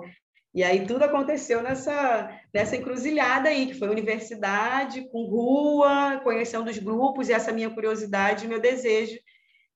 E 0.52 0.64
aí 0.64 0.84
tudo 0.84 1.04
aconteceu 1.04 1.62
nessa, 1.62 2.30
nessa 2.52 2.76
encruzilhada 2.76 3.48
aí, 3.48 3.66
que 3.66 3.74
foi 3.74 3.88
universidade, 3.88 5.08
com 5.10 5.26
rua, 5.26 6.20
conhecendo 6.24 6.68
os 6.68 6.78
grupos, 6.78 7.28
e 7.28 7.32
essa 7.32 7.52
minha 7.52 7.70
curiosidade, 7.70 8.48
meu 8.48 8.60
desejo 8.60 9.18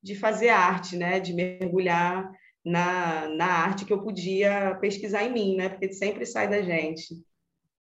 de 0.04 0.14
fazer 0.14 0.50
arte, 0.50 0.96
né? 0.96 1.18
De 1.18 1.32
mergulhar 1.32 2.30
na, 2.64 3.28
na 3.28 3.46
arte 3.46 3.84
que 3.84 3.92
eu 3.92 4.02
podia 4.02 4.76
pesquisar 4.80 5.22
em 5.24 5.32
mim, 5.32 5.56
né? 5.56 5.68
Porque 5.68 5.92
sempre 5.92 6.24
sai 6.24 6.48
da 6.48 6.62
gente. 6.62 7.14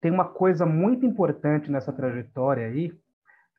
Tem 0.00 0.10
uma 0.10 0.24
coisa 0.24 0.64
muito 0.64 1.04
importante 1.04 1.70
nessa 1.70 1.92
trajetória 1.92 2.66
aí, 2.66 2.92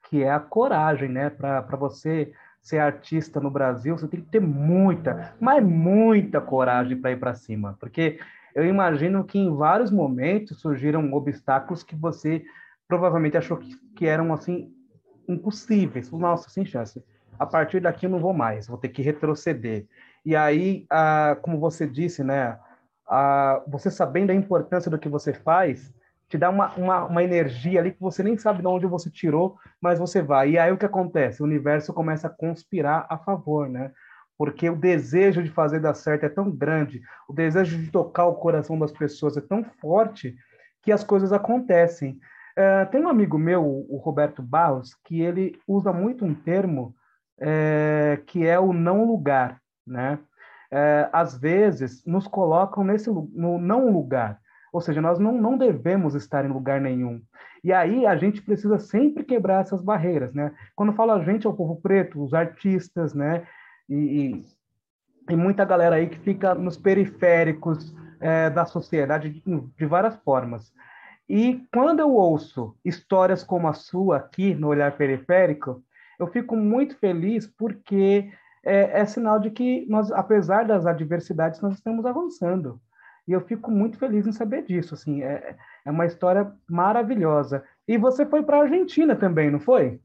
que 0.09 0.23
é 0.23 0.31
a 0.31 0.39
coragem, 0.39 1.09
né? 1.09 1.29
Para 1.29 1.61
você 1.77 2.31
ser 2.61 2.79
artista 2.79 3.39
no 3.39 3.49
Brasil, 3.49 3.97
você 3.97 4.07
tem 4.07 4.21
que 4.21 4.29
ter 4.29 4.41
muita, 4.41 5.33
mas 5.39 5.63
muita 5.63 6.41
coragem 6.41 6.97
para 6.97 7.11
ir 7.11 7.19
para 7.19 7.33
cima, 7.33 7.77
porque 7.79 8.19
eu 8.53 8.65
imagino 8.65 9.23
que 9.23 9.39
em 9.39 9.55
vários 9.55 9.91
momentos 9.91 10.59
surgiram 10.59 11.13
obstáculos 11.13 11.83
que 11.83 11.95
você 11.95 12.43
provavelmente 12.87 13.37
achou 13.37 13.57
que, 13.57 13.75
que 13.95 14.05
eram 14.05 14.33
assim 14.33 14.73
impossíveis. 15.27 16.11
Nossa, 16.11 16.49
sem 16.49 16.65
chance. 16.65 17.03
A 17.37 17.45
partir 17.45 17.79
daqui 17.79 18.05
eu 18.05 18.09
não 18.09 18.19
vou 18.19 18.33
mais, 18.33 18.67
vou 18.67 18.77
ter 18.77 18.89
que 18.89 19.01
retroceder. 19.01 19.85
E 20.29 20.35
aí, 20.35 20.85
ah, 20.91 21.35
como 21.41 21.59
você 21.59 21.87
disse, 21.87 22.23
né, 22.23 22.59
ah, 23.09 23.63
você 23.67 23.89
sabendo 23.89 24.29
a 24.29 24.35
importância 24.35 24.91
do 24.91 24.99
que 24.99 25.09
você 25.09 25.33
faz, 25.33 25.91
te 26.27 26.37
dá 26.37 26.51
uma, 26.51 26.71
uma, 26.75 27.05
uma, 27.05 27.23
energia 27.23 27.79
ali 27.79 27.93
que 27.93 27.99
você 27.99 28.21
nem 28.21 28.37
sabe 28.37 28.61
de 28.61 28.67
onde 28.67 28.85
você 28.85 29.09
tirou, 29.09 29.57
mas 29.81 29.97
você 29.97 30.21
vai. 30.21 30.51
E 30.51 30.59
aí 30.59 30.71
o 30.71 30.77
que 30.77 30.85
acontece? 30.85 31.41
O 31.41 31.45
universo 31.45 31.91
começa 31.91 32.27
a 32.27 32.29
conspirar 32.29 33.07
a 33.09 33.17
favor, 33.17 33.67
né? 33.67 33.91
porque 34.37 34.69
o 34.69 34.75
desejo 34.75 35.41
de 35.41 35.49
fazer 35.49 35.79
dar 35.79 35.95
certo 35.95 36.25
é 36.25 36.29
tão 36.29 36.51
grande, 36.51 37.01
o 37.27 37.33
desejo 37.33 37.79
de 37.79 37.89
tocar 37.89 38.27
o 38.27 38.35
coração 38.35 38.77
das 38.77 38.91
pessoas 38.91 39.35
é 39.35 39.41
tão 39.41 39.63
forte 39.81 40.35
que 40.83 40.91
as 40.91 41.03
coisas 41.03 41.33
acontecem. 41.33 42.19
É, 42.55 42.85
tem 42.85 43.01
um 43.01 43.09
amigo 43.09 43.39
meu, 43.39 43.65
o 43.65 43.97
Roberto 43.97 44.43
Barros, 44.43 44.93
que 45.03 45.21
ele 45.21 45.59
usa 45.67 45.91
muito 45.91 46.23
um 46.23 46.35
termo 46.35 46.95
é, 47.41 48.21
que 48.27 48.45
é 48.45 48.59
o 48.59 48.71
não 48.71 49.05
lugar, 49.05 49.59
né? 49.85 50.19
É, 50.71 51.09
às 51.11 51.37
vezes 51.37 52.05
nos 52.05 52.27
colocam 52.27 52.83
nesse 52.83 53.09
no 53.09 53.57
não 53.57 53.91
lugar. 53.91 54.39
Ou 54.71 54.81
seja, 54.81 55.01
nós 55.01 55.17
não, 55.17 55.33
não 55.33 55.57
devemos 55.57 56.13
estar 56.13 56.45
em 56.45 56.49
lugar 56.49 56.79
nenhum. 56.79 57.21
E 57.63 57.73
aí 57.73 58.05
a 58.05 58.15
gente 58.15 58.41
precisa 58.41 58.77
sempre 58.77 59.23
quebrar 59.23 59.61
essas 59.61 59.81
barreiras, 59.81 60.33
né? 60.33 60.53
Quando 60.75 60.93
falo 60.93 61.11
a 61.11 61.23
gente, 61.23 61.47
é 61.47 61.49
o 61.49 61.55
povo 61.55 61.81
preto, 61.81 62.23
os 62.23 62.33
artistas, 62.33 63.13
né? 63.13 63.47
E, 63.89 63.95
e, 63.95 65.33
e 65.33 65.35
muita 65.35 65.65
galera 65.65 65.95
aí 65.95 66.07
que 66.07 66.19
fica 66.19 66.53
nos 66.53 66.77
periféricos 66.77 67.95
é, 68.19 68.49
da 68.49 68.65
sociedade 68.65 69.29
de, 69.29 69.41
de 69.77 69.85
várias 69.85 70.15
formas. 70.17 70.71
E 71.27 71.63
quando 71.71 71.99
eu 71.99 72.13
ouço 72.13 72.75
histórias 72.83 73.43
como 73.43 73.67
a 73.67 73.73
sua 73.73 74.17
aqui 74.17 74.55
no 74.55 74.67
Olhar 74.67 74.95
Periférico, 74.97 75.83
eu 76.19 76.27
fico 76.27 76.55
muito 76.55 76.97
feliz 76.97 77.47
porque 77.47 78.31
é, 78.69 79.01
é, 79.01 79.05
sinal 79.05 79.39
de 79.39 79.49
que 79.49 79.85
nós, 79.89 80.11
apesar 80.11 80.65
das 80.65 80.85
adversidades, 80.85 81.59
nós 81.61 81.73
estamos 81.73 82.05
avançando. 82.05 82.79
E 83.27 83.31
eu 83.31 83.41
fico 83.41 83.71
muito 83.71 83.97
feliz 83.97 84.25
em 84.27 84.31
saber 84.31 84.63
disso. 84.63 84.93
Assim, 84.93 85.23
é, 85.23 85.55
é 85.85 85.91
uma 85.91 86.05
história 86.05 86.51
maravilhosa. 86.69 87.63
E 87.87 87.97
você 87.97 88.25
foi 88.25 88.43
para 88.43 88.57
a 88.57 88.61
Argentina 88.61 89.15
também, 89.15 89.49
não 89.49 89.59
foi? 89.59 89.99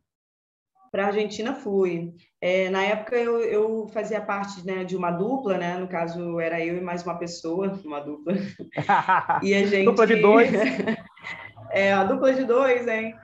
Para 0.90 1.04
a 1.04 1.06
Argentina 1.08 1.54
fui. 1.54 2.14
É, 2.40 2.70
na 2.70 2.82
época 2.82 3.16
eu, 3.16 3.40
eu 3.40 3.88
fazia 3.88 4.20
parte 4.20 4.64
né, 4.66 4.84
de 4.84 4.96
uma 4.96 5.10
dupla, 5.10 5.58
né? 5.58 5.76
No 5.76 5.88
caso 5.88 6.38
era 6.38 6.64
eu 6.64 6.76
e 6.76 6.80
mais 6.80 7.02
uma 7.02 7.18
pessoa, 7.18 7.78
uma 7.84 8.00
dupla. 8.00 8.34
e 9.42 9.54
a 9.54 9.66
gente 9.66 9.84
dupla 9.84 10.06
de 10.06 10.16
dois. 10.16 10.50
é, 11.72 11.92
a 11.92 12.04
dupla 12.04 12.32
de 12.32 12.44
dois, 12.44 12.86
hein? 12.86 13.14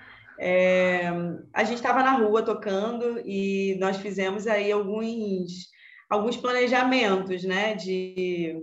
É, 0.43 1.11
a 1.53 1.65
gente 1.65 1.77
estava 1.77 2.03
na 2.03 2.13
rua 2.13 2.43
tocando 2.43 3.21
e 3.27 3.77
nós 3.79 3.99
fizemos 3.99 4.47
aí 4.47 4.73
alguns 4.73 5.69
alguns 6.09 6.37
planejamentos, 6.37 7.45
né? 7.45 7.75
De 7.75 8.57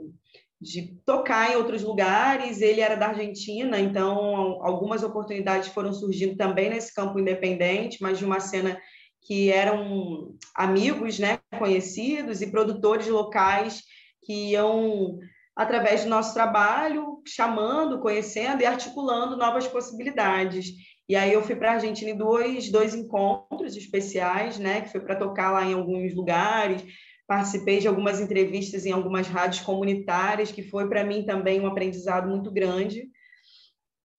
de 0.59 0.99
tocar 1.05 1.51
em 1.51 1.55
outros 1.55 1.83
lugares. 1.83 2.61
Ele 2.61 2.81
era 2.81 2.95
da 2.95 3.09
Argentina, 3.09 3.79
então 3.79 4.17
algumas 4.63 5.03
oportunidades 5.03 5.69
foram 5.69 5.93
surgindo 5.93 6.35
também 6.35 6.69
nesse 6.69 6.93
campo 6.93 7.19
independente, 7.19 7.99
mas 8.01 8.17
de 8.17 8.25
uma 8.25 8.39
cena 8.39 8.75
que 9.21 9.51
eram 9.51 10.35
amigos, 10.55 11.19
né, 11.19 11.39
conhecidos 11.59 12.41
e 12.41 12.49
produtores 12.49 13.07
locais 13.07 13.83
que 14.23 14.51
iam 14.51 15.19
através 15.55 16.03
do 16.03 16.09
nosso 16.09 16.33
trabalho 16.33 17.21
chamando, 17.27 17.99
conhecendo 17.99 18.61
e 18.61 18.65
articulando 18.65 19.37
novas 19.37 19.67
possibilidades. 19.67 20.71
E 21.09 21.15
aí 21.15 21.31
eu 21.31 21.41
fui 21.41 21.55
para 21.55 21.71
a 21.71 21.73
Argentina 21.75 22.11
em 22.11 22.17
dois, 22.17 22.69
dois 22.69 22.93
encontros 22.93 23.75
especiais, 23.77 24.59
né, 24.59 24.81
que 24.81 24.91
foi 24.91 24.99
para 24.99 25.15
tocar 25.15 25.51
lá 25.51 25.63
em 25.65 25.73
alguns 25.73 26.13
lugares, 26.13 26.83
participei 27.25 27.79
de 27.79 27.87
algumas 27.87 28.19
entrevistas 28.19 28.85
em 28.85 28.91
algumas 28.91 29.27
rádios 29.27 29.61
comunitárias, 29.61 30.51
que 30.51 30.63
foi 30.63 30.87
para 30.87 31.03
mim 31.03 31.25
também 31.25 31.59
um 31.59 31.67
aprendizado 31.67 32.27
muito 32.27 32.51
grande 32.51 33.09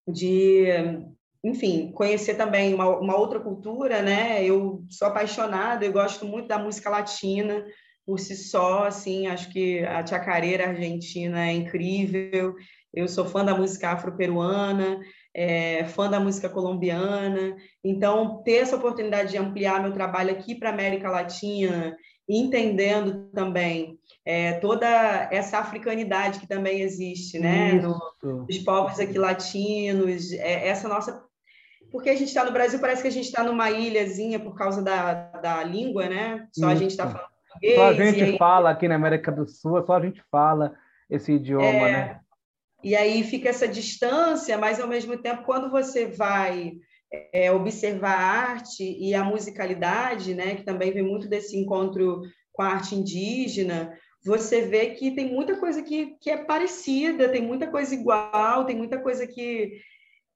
de, 0.07 0.67
enfim, 1.45 1.93
conhecer 1.93 2.35
também 2.35 2.75
uma, 2.75 2.99
uma, 2.99 3.17
outra 3.17 3.41
cultura, 3.41 4.03
né? 4.03 4.45
Eu 4.45 4.85
sou 4.89 5.09
apaixonada, 5.09 5.85
eu 5.85 5.93
gosto 5.93 6.25
muito 6.25 6.49
da 6.49 6.59
música 6.59 6.91
latina 6.91 7.65
por 8.07 8.19
si 8.19 8.35
só, 8.37 8.85
assim, 8.85 9.27
acho 9.27 9.51
que 9.51 9.81
a 9.81 10.07
chacareira 10.07 10.69
argentina 10.69 11.47
é 11.47 11.53
incrível. 11.53 12.55
Eu 12.93 13.07
sou 13.07 13.27
fã 13.27 13.45
da 13.45 13.55
música 13.55 13.91
afro-peruana, 13.91 14.99
é, 15.39 15.85
fã 15.85 16.11
da 16.11 16.19
música 16.19 16.49
colombiana. 16.49 17.57
Então, 17.85 18.43
ter 18.43 18.57
essa 18.57 18.75
oportunidade 18.75 19.31
de 19.31 19.39
ampliar 19.39 19.81
meu 19.81 19.93
trabalho 19.93 20.33
aqui 20.33 20.57
para 20.57 20.71
a 20.71 20.73
América 20.73 21.09
Latina 21.09 21.97
entendendo 22.29 23.31
também 23.33 23.99
é, 24.27 24.55
toda 24.55 24.87
essa 25.31 25.61
africanidade 25.61 26.41
que 26.41 26.47
também 26.47 26.81
existe, 26.81 27.39
né? 27.39 27.73
No, 27.73 28.45
dos 28.45 28.59
povos 28.59 28.99
aqui 28.99 29.17
latinos, 29.17 30.33
é, 30.33 30.69
essa 30.69 30.89
nossa. 30.89 31.25
Porque 31.91 32.11
a 32.11 32.15
gente 32.15 32.29
está 32.29 32.45
no 32.45 32.53
Brasil, 32.53 32.81
parece 32.81 33.01
que 33.01 33.09
a 33.09 33.13
gente 33.13 33.27
está 33.27 33.43
numa 33.43 33.71
ilhazinha 33.71 34.41
por 34.41 34.57
causa 34.57 34.83
da, 34.83 35.15
da 35.15 35.63
língua, 35.63 36.09
né? 36.09 36.47
Só 36.53 36.67
Isso. 36.67 36.67
a 36.67 36.75
gente 36.75 36.91
está 36.91 37.09
falando 37.09 37.31
português. 37.49 37.77
Só 37.77 37.87
a 37.87 37.93
gente 37.95 38.23
aí... 38.23 38.39
fala 38.39 38.71
aqui 38.71 38.89
na 38.89 38.97
América 38.97 39.31
do 39.33 39.49
Sul, 39.49 39.83
só 39.87 39.95
a 39.95 40.01
gente 40.01 40.23
fala 40.31 40.75
esse 41.09 41.33
idioma, 41.33 41.65
é... 41.65 41.93
né? 41.93 42.21
E 42.83 42.95
aí 42.95 43.25
fica 43.25 43.49
essa 43.49 43.67
distância, 43.67 44.57
mas 44.57 44.79
ao 44.81 44.89
mesmo 44.89 45.17
tempo, 45.19 45.45
quando 45.45 45.71
você 45.71 46.07
vai 46.07 46.73
é, 47.33 47.51
observar 47.51 48.15
a 48.15 48.51
arte 48.51 48.85
e 48.85 49.15
a 49.15 49.25
musicalidade, 49.25 50.35
né, 50.35 50.55
que 50.55 50.65
também 50.65 50.93
vem 50.93 51.03
muito 51.03 51.29
desse 51.29 51.57
encontro 51.57 52.23
com 52.53 52.63
a 52.63 52.69
arte 52.69 52.95
indígena, 52.95 53.93
você 54.25 54.63
vê 54.63 54.91
que 54.91 55.13
tem 55.13 55.33
muita 55.33 55.57
coisa 55.59 55.83
que, 55.83 56.17
que 56.21 56.31
é 56.31 56.37
parecida, 56.37 57.29
tem 57.29 57.43
muita 57.43 57.69
coisa 57.71 57.95
igual, 57.95 58.65
tem 58.65 58.77
muita 58.77 59.01
coisa 59.01 59.27
que, 59.27 59.81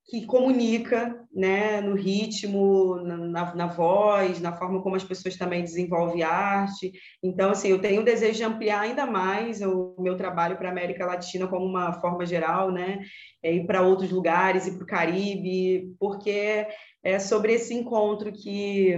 que 0.04 0.26
comunica 0.26 1.16
né, 1.32 1.80
no 1.80 1.94
ritmo, 1.94 2.96
na, 2.96 3.54
na 3.54 3.66
voz, 3.66 4.40
na 4.40 4.52
forma 4.52 4.82
como 4.82 4.96
as 4.96 5.04
pessoas 5.04 5.36
também 5.36 5.62
desenvolvem 5.62 6.22
arte. 6.22 6.92
Então, 7.22 7.50
assim, 7.50 7.68
eu 7.68 7.80
tenho 7.80 8.02
o 8.02 8.04
desejo 8.04 8.34
de 8.34 8.44
ampliar 8.44 8.80
ainda 8.80 9.06
mais 9.06 9.62
o 9.62 9.94
meu 9.98 10.16
trabalho 10.16 10.56
para 10.56 10.68
a 10.68 10.72
América 10.72 11.06
Latina 11.06 11.46
como 11.46 11.64
uma 11.64 11.94
forma 12.00 12.26
geral, 12.26 12.70
né? 12.70 13.00
É 13.42 13.54
ir 13.54 13.66
para 13.66 13.82
outros 13.82 14.10
lugares, 14.10 14.66
ir 14.66 14.74
para 14.76 14.84
o 14.84 14.86
Caribe, 14.86 15.94
porque 15.98 16.66
é 17.02 17.18
sobre 17.18 17.54
esse 17.54 17.72
encontro 17.72 18.32
que, 18.32 18.96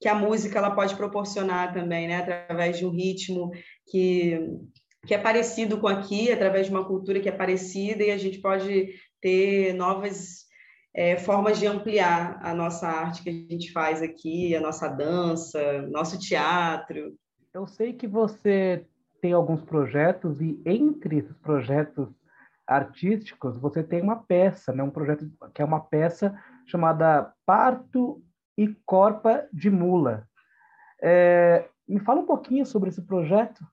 que 0.00 0.08
a 0.08 0.14
música 0.14 0.58
ela 0.58 0.70
pode 0.70 0.96
proporcionar 0.96 1.74
também, 1.74 2.06
né? 2.06 2.18
Através 2.18 2.78
de 2.78 2.86
um 2.86 2.90
ritmo 2.90 3.50
que 3.90 4.38
que 5.06 5.14
é 5.14 5.18
parecido 5.18 5.78
com 5.78 5.86
aqui, 5.86 6.32
através 6.32 6.66
de 6.66 6.72
uma 6.72 6.84
cultura 6.84 7.20
que 7.20 7.28
é 7.28 7.32
parecida, 7.32 8.02
e 8.02 8.10
a 8.10 8.16
gente 8.16 8.40
pode 8.40 8.88
ter 9.24 9.72
novas 9.72 10.44
é, 10.94 11.16
formas 11.16 11.58
de 11.58 11.66
ampliar 11.66 12.38
a 12.42 12.54
nossa 12.54 12.86
arte 12.86 13.22
que 13.22 13.30
a 13.30 13.32
gente 13.32 13.72
faz 13.72 14.02
aqui, 14.02 14.54
a 14.54 14.60
nossa 14.60 14.86
dança, 14.86 15.80
nosso 15.88 16.18
teatro. 16.18 17.16
Eu 17.54 17.66
sei 17.66 17.94
que 17.94 18.06
você 18.06 18.86
tem 19.22 19.32
alguns 19.32 19.62
projetos 19.62 20.42
e 20.42 20.60
entre 20.66 21.16
esses 21.16 21.36
projetos 21.38 22.14
artísticos 22.66 23.56
você 23.56 23.82
tem 23.82 24.02
uma 24.02 24.16
peça, 24.16 24.74
né? 24.74 24.82
Um 24.82 24.90
projeto 24.90 25.26
que 25.54 25.62
é 25.62 25.64
uma 25.64 25.80
peça 25.80 26.38
chamada 26.66 27.32
Parto 27.46 28.22
e 28.58 28.68
Corpa 28.84 29.48
de 29.50 29.70
Mula. 29.70 30.28
É, 31.02 31.66
me 31.88 32.00
fala 32.00 32.20
um 32.20 32.26
pouquinho 32.26 32.66
sobre 32.66 32.90
esse 32.90 33.00
projeto. 33.00 33.66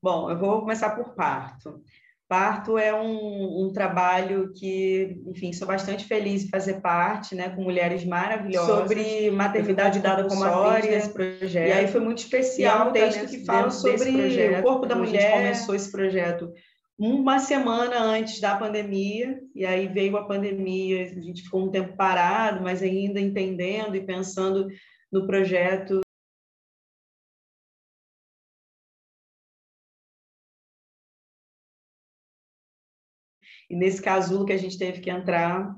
Bom, 0.00 0.30
eu 0.30 0.38
vou 0.38 0.60
começar 0.60 0.90
por 0.90 1.16
parto. 1.16 1.82
Parto 2.28 2.76
é 2.76 2.92
um, 2.92 3.66
um, 3.66 3.72
trabalho 3.72 4.52
que, 4.52 5.16
enfim, 5.26 5.52
sou 5.52 5.68
bastante 5.68 6.04
feliz 6.06 6.44
de 6.44 6.50
fazer 6.50 6.80
parte, 6.80 7.36
né, 7.36 7.50
com 7.50 7.62
mulheres 7.62 8.04
maravilhosas. 8.04 8.78
Sobre 8.78 9.30
maternidade 9.30 10.00
dada 10.00 10.24
como 10.24 10.44
história, 10.44 10.90
desse 10.90 11.10
projeto. 11.10 11.68
E 11.68 11.72
aí 11.72 11.86
foi 11.86 12.00
muito 12.00 12.18
especial 12.18 12.88
um 12.88 12.92
texto 12.92 13.28
que 13.28 13.44
fala 13.44 13.70
sobre 13.70 14.10
o 14.58 14.62
corpo 14.62 14.86
da 14.86 14.96
mulher. 14.96 15.18
A 15.18 15.36
gente 15.36 15.36
começou 15.36 15.74
esse 15.76 15.92
projeto 15.92 16.52
uma 16.98 17.38
semana 17.38 18.00
antes 18.00 18.40
da 18.40 18.56
pandemia, 18.56 19.38
e 19.54 19.64
aí 19.64 19.86
veio 19.86 20.16
a 20.16 20.24
pandemia, 20.24 21.02
a 21.02 21.20
gente 21.20 21.42
ficou 21.42 21.64
um 21.64 21.70
tempo 21.70 21.96
parado, 21.96 22.62
mas 22.62 22.82
ainda 22.82 23.20
entendendo 23.20 23.94
e 23.94 24.04
pensando 24.04 24.66
no 25.12 25.26
projeto 25.26 26.00
E 33.68 33.76
nesse 33.76 34.00
casulo 34.00 34.44
que 34.46 34.52
a 34.52 34.58
gente 34.58 34.78
teve 34.78 35.00
que 35.00 35.10
entrar 35.10 35.74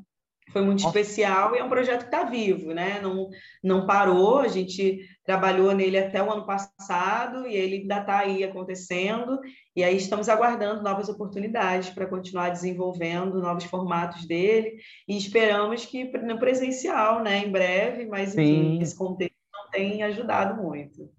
foi 0.51 0.62
muito 0.62 0.83
Nossa. 0.83 0.98
especial 0.98 1.55
e 1.55 1.59
é 1.59 1.64
um 1.64 1.68
projeto 1.68 2.01
que 2.01 2.14
está 2.14 2.24
vivo, 2.24 2.72
né? 2.72 3.01
Não, 3.01 3.29
não 3.62 3.87
parou, 3.87 4.38
a 4.38 4.48
gente 4.48 5.01
trabalhou 5.24 5.74
nele 5.74 5.98
até 5.98 6.22
o 6.22 6.31
ano 6.31 6.46
passado 6.46 7.46
e 7.46 7.55
ele 7.55 7.77
ainda 7.83 8.01
está 8.01 8.18
aí 8.20 8.42
acontecendo. 8.42 9.38
E 9.77 9.85
aí 9.85 9.96
estamos 9.96 10.29
aguardando 10.29 10.83
novas 10.83 11.09
oportunidades 11.09 11.90
para 11.90 12.07
continuar 12.07 12.51
desenvolvendo 12.51 13.40
novos 13.40 13.64
formatos 13.64 14.27
dele 14.27 14.79
e 15.07 15.16
esperamos 15.16 15.85
que 15.85 16.05
no 16.18 16.38
presencial, 16.38 17.22
né, 17.22 17.44
em 17.44 17.51
breve, 17.51 18.07
mas 18.07 18.37
enfim, 18.37 18.81
esse 18.81 18.96
contexto 18.96 19.37
não 19.53 19.70
tem 19.70 20.03
ajudado 20.03 20.62
muito. 20.62 21.11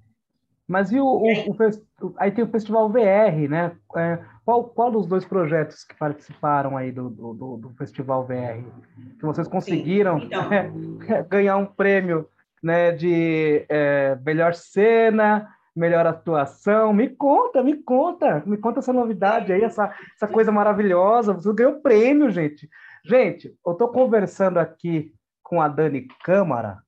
Mas 0.67 0.91
e 0.91 0.99
o, 0.99 1.05
o, 1.05 1.51
o, 1.51 2.13
aí 2.17 2.31
tem 2.31 2.43
o 2.43 2.49
Festival 2.49 2.87
VR, 2.89 3.49
né? 3.49 3.75
É, 3.97 4.19
qual, 4.49 4.63
qual 4.63 4.89
dos 4.89 5.05
dois 5.05 5.23
projetos 5.23 5.83
que 5.83 5.93
participaram 5.93 6.75
aí 6.75 6.91
do, 6.91 7.07
do, 7.07 7.57
do 7.57 7.69
Festival 7.77 8.25
VR? 8.25 8.63
Que 9.19 9.23
vocês 9.23 9.47
conseguiram 9.47 10.17
então... 10.17 10.49
ganhar 11.29 11.57
um 11.57 11.67
prêmio 11.67 12.27
né, 12.63 12.91
de 12.91 13.63
é, 13.69 14.17
melhor 14.25 14.55
cena, 14.55 15.47
melhor 15.75 16.07
atuação. 16.07 16.91
Me 16.91 17.09
conta, 17.09 17.61
me 17.61 17.75
conta, 17.75 18.41
me 18.43 18.57
conta 18.57 18.79
essa 18.79 18.91
novidade 18.91 19.53
aí, 19.53 19.61
essa, 19.61 19.93
essa 20.15 20.27
coisa 20.27 20.51
maravilhosa. 20.51 21.31
Você 21.33 21.53
ganhou 21.53 21.79
prêmio, 21.79 22.31
gente. 22.31 22.67
Gente, 23.05 23.55
eu 23.63 23.73
estou 23.73 23.89
conversando 23.89 24.57
aqui 24.57 25.13
com 25.43 25.61
a 25.61 25.67
Dani 25.67 26.07
Câmara, 26.23 26.79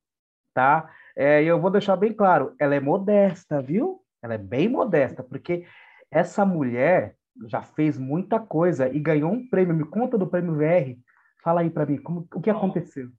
tá? 0.51 0.89
É, 1.15 1.43
e 1.43 1.47
eu 1.47 1.61
vou 1.61 1.69
deixar 1.69 1.95
bem 1.95 2.11
claro, 2.11 2.55
ela 2.59 2.73
é 2.73 2.79
modesta, 2.79 3.61
viu? 3.61 4.01
Ela 4.19 4.33
é 4.33 4.39
bem 4.39 4.67
modesta, 4.67 5.21
porque 5.21 5.63
essa 6.09 6.43
mulher, 6.43 7.15
já 7.47 7.61
fez 7.61 7.97
muita 7.97 8.39
coisa 8.39 8.87
e 8.89 8.99
ganhou 8.99 9.31
um 9.31 9.47
prêmio. 9.47 9.75
Me 9.75 9.85
conta 9.85 10.17
do 10.17 10.27
prêmio 10.27 10.55
VR. 10.55 10.97
Fala 11.43 11.61
aí 11.61 11.69
para 11.69 11.85
mim, 11.85 11.97
como, 11.97 12.27
o 12.33 12.41
que 12.41 12.49
aconteceu? 12.49 13.09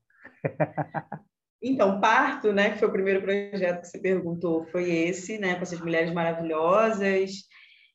Então, 1.64 2.00
Parto, 2.00 2.52
né, 2.52 2.70
que 2.70 2.78
foi 2.78 2.88
o 2.88 2.92
primeiro 2.92 3.22
projeto 3.22 3.82
que 3.82 3.86
você 3.86 3.98
perguntou, 4.00 4.66
foi 4.72 4.90
esse, 4.90 5.38
né, 5.38 5.54
com 5.54 5.62
essas 5.62 5.78
mulheres 5.78 6.12
maravilhosas. 6.12 7.44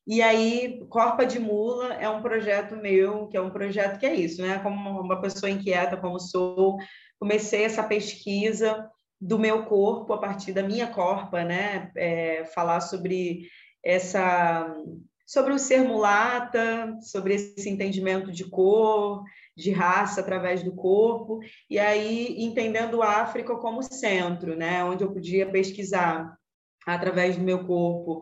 E 0.07 0.21
aí, 0.21 0.79
Corpa 0.87 1.25
de 1.25 1.37
Mula 1.37 1.95
é 1.95 2.07
um 2.07 2.21
projeto 2.21 2.77
meu, 2.77 3.27
que 3.27 3.35
é 3.35 3.41
um 3.41 3.49
projeto 3.49 3.99
que 3.99 4.05
é 4.05 4.15
isso, 4.15 4.41
né? 4.41 4.57
Como 4.59 5.01
uma 5.01 5.19
pessoa 5.19 5.49
inquieta 5.49 5.97
como 5.97 6.17
sou, 6.17 6.77
comecei 7.19 7.65
essa 7.65 7.83
pesquisa 7.83 8.89
do 9.19 9.37
meu 9.37 9.65
corpo 9.65 10.13
a 10.13 10.17
partir 10.17 10.53
da 10.53 10.63
minha 10.63 10.87
corpa, 10.87 11.43
né? 11.43 11.91
É, 11.93 12.45
falar 12.45 12.79
sobre 12.79 13.49
essa 13.83 14.73
sobre 15.27 15.53
o 15.53 15.59
ser 15.59 15.81
mulata, 15.81 16.97
sobre 17.01 17.35
esse 17.35 17.69
entendimento 17.69 18.31
de 18.31 18.45
cor, 18.45 19.25
de 19.55 19.71
raça 19.71 20.21
através 20.21 20.63
do 20.63 20.73
corpo, 20.73 21.39
e 21.69 21.77
aí 21.77 22.41
entendendo 22.41 23.03
a 23.03 23.21
África 23.21 23.53
como 23.57 23.83
centro, 23.83 24.55
né, 24.55 24.85
onde 24.85 25.03
eu 25.03 25.11
podia 25.11 25.45
pesquisar 25.51 26.37
através 26.85 27.35
do 27.35 27.43
meu 27.43 27.65
corpo 27.65 28.21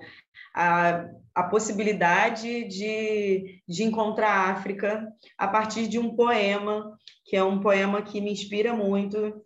a, 0.52 1.08
a 1.36 1.44
possibilidade 1.44 2.64
de, 2.64 3.62
de 3.68 3.84
encontrar 3.84 4.32
a 4.32 4.52
África 4.52 5.08
a 5.38 5.48
partir 5.48 5.88
de 5.88 6.00
um 6.00 6.16
poema, 6.16 6.98
que 7.24 7.36
é 7.36 7.44
um 7.44 7.60
poema 7.60 8.02
que 8.02 8.20
me 8.20 8.32
inspira 8.32 8.74
muito, 8.74 9.40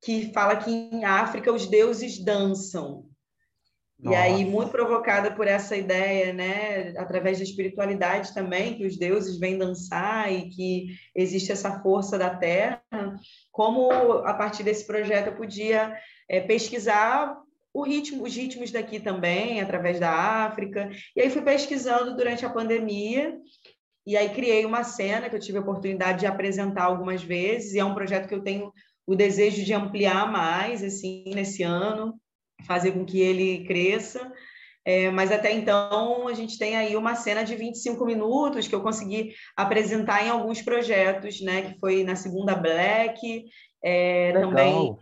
que 0.00 0.32
fala 0.32 0.54
que 0.54 0.70
em 0.70 1.04
África 1.04 1.52
os 1.52 1.66
deuses 1.66 2.24
dançam. 2.24 3.11
Nossa. 4.02 4.16
E 4.16 4.20
aí, 4.20 4.44
muito 4.44 4.72
provocada 4.72 5.30
por 5.30 5.46
essa 5.46 5.76
ideia, 5.76 6.32
né, 6.32 6.92
através 6.96 7.38
da 7.38 7.44
espiritualidade 7.44 8.34
também, 8.34 8.74
que 8.74 8.84
os 8.84 8.98
deuses 8.98 9.38
vêm 9.38 9.56
dançar 9.56 10.32
e 10.32 10.48
que 10.48 10.86
existe 11.14 11.52
essa 11.52 11.80
força 11.80 12.18
da 12.18 12.34
terra, 12.34 12.82
como 13.52 13.92
a 13.92 14.34
partir 14.34 14.64
desse 14.64 14.84
projeto 14.84 15.28
eu 15.28 15.36
podia 15.36 15.96
é, 16.28 16.40
pesquisar 16.40 17.38
o 17.72 17.84
ritmo, 17.84 18.24
os 18.24 18.34
ritmos 18.34 18.72
daqui 18.72 18.98
também, 18.98 19.60
através 19.60 20.00
da 20.00 20.10
África. 20.10 20.90
E 21.14 21.20
aí 21.20 21.30
fui 21.30 21.42
pesquisando 21.42 22.16
durante 22.16 22.44
a 22.44 22.50
pandemia, 22.50 23.36
e 24.04 24.16
aí 24.16 24.30
criei 24.30 24.66
uma 24.66 24.82
cena 24.82 25.30
que 25.30 25.36
eu 25.36 25.40
tive 25.40 25.58
a 25.58 25.60
oportunidade 25.60 26.20
de 26.20 26.26
apresentar 26.26 26.84
algumas 26.84 27.22
vezes, 27.22 27.72
e 27.74 27.78
é 27.78 27.84
um 27.84 27.94
projeto 27.94 28.26
que 28.26 28.34
eu 28.34 28.42
tenho 28.42 28.72
o 29.06 29.14
desejo 29.14 29.64
de 29.64 29.72
ampliar 29.72 30.30
mais, 30.30 30.82
assim, 30.82 31.22
nesse 31.26 31.62
ano 31.62 32.20
fazer 32.66 32.92
com 32.92 33.04
que 33.04 33.20
ele 33.20 33.64
cresça. 33.64 34.32
É, 34.84 35.10
mas 35.10 35.30
até 35.30 35.52
então 35.52 36.26
a 36.26 36.34
gente 36.34 36.58
tem 36.58 36.76
aí 36.76 36.96
uma 36.96 37.14
cena 37.14 37.44
de 37.44 37.54
25 37.54 38.04
minutos 38.04 38.66
que 38.66 38.74
eu 38.74 38.82
consegui 38.82 39.32
apresentar 39.56 40.26
em 40.26 40.28
alguns 40.28 40.60
projetos, 40.60 41.40
né? 41.40 41.62
Que 41.62 41.78
foi 41.78 42.02
na 42.02 42.16
segunda 42.16 42.54
Black, 42.56 43.44
é, 43.82 44.32
também 44.32 44.96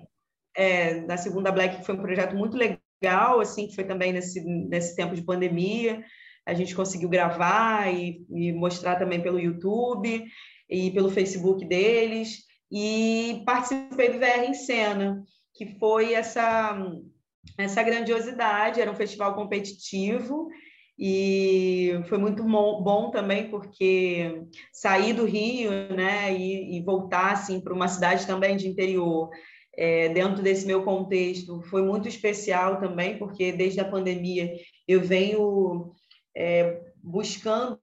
é, 0.57 1.01
na 1.03 1.17
segunda 1.17 1.51
Black 1.51 1.79
que 1.79 1.87
foi 1.87 1.95
um 1.95 2.03
projeto 2.03 2.37
muito 2.37 2.57
legal, 2.57 3.41
assim, 3.41 3.67
que 3.67 3.75
foi 3.75 3.85
também 3.85 4.13
nesse, 4.13 4.41
nesse 4.43 4.95
tempo 4.95 5.15
de 5.15 5.23
pandemia. 5.23 6.05
A 6.47 6.55
gente 6.55 6.75
conseguiu 6.75 7.09
gravar 7.09 7.93
e, 7.93 8.25
e 8.31 8.53
mostrar 8.53 8.97
também 8.97 9.23
pelo 9.23 9.39
YouTube 9.39 10.25
e 10.69 10.91
pelo 10.91 11.11
Facebook 11.11 11.65
deles. 11.67 12.45
E 12.71 13.43
participei 13.45 14.11
do 14.11 14.19
VR 14.19 14.45
em 14.45 14.55
Cena, 14.55 15.25
que 15.55 15.79
foi 15.79 16.15
essa 16.15 16.79
essa 17.57 17.83
grandiosidade, 17.83 18.81
era 18.81 18.91
um 18.91 18.97
festival 18.97 19.35
competitivo 19.35 20.49
e 20.99 21.99
foi 22.09 22.19
muito 22.19 22.43
bom 22.45 23.11
também 23.11 23.49
porque 23.49 24.43
sair 24.73 25.15
do 25.15 25.25
Rio, 25.25 25.71
né, 25.95 26.35
e, 26.37 26.77
e 26.77 26.83
voltar 26.83 27.33
assim 27.33 27.59
para 27.61 27.73
uma 27.73 27.89
cidade 27.89 28.27
também 28.27 28.57
de 28.57 28.69
interior, 28.69 29.31
é, 29.77 30.11
dentro 30.11 30.43
desse 30.43 30.67
meu 30.67 30.85
contexto, 30.85 31.63
foi 31.63 31.83
muito 31.83 32.07
especial 32.07 32.79
também 32.79 33.19
porque 33.19 33.51
desde 33.51 33.81
a 33.81 33.89
pandemia 33.89 34.53
eu 34.87 35.01
venho 35.01 35.93
é, 36.37 36.83
buscando 37.03 37.81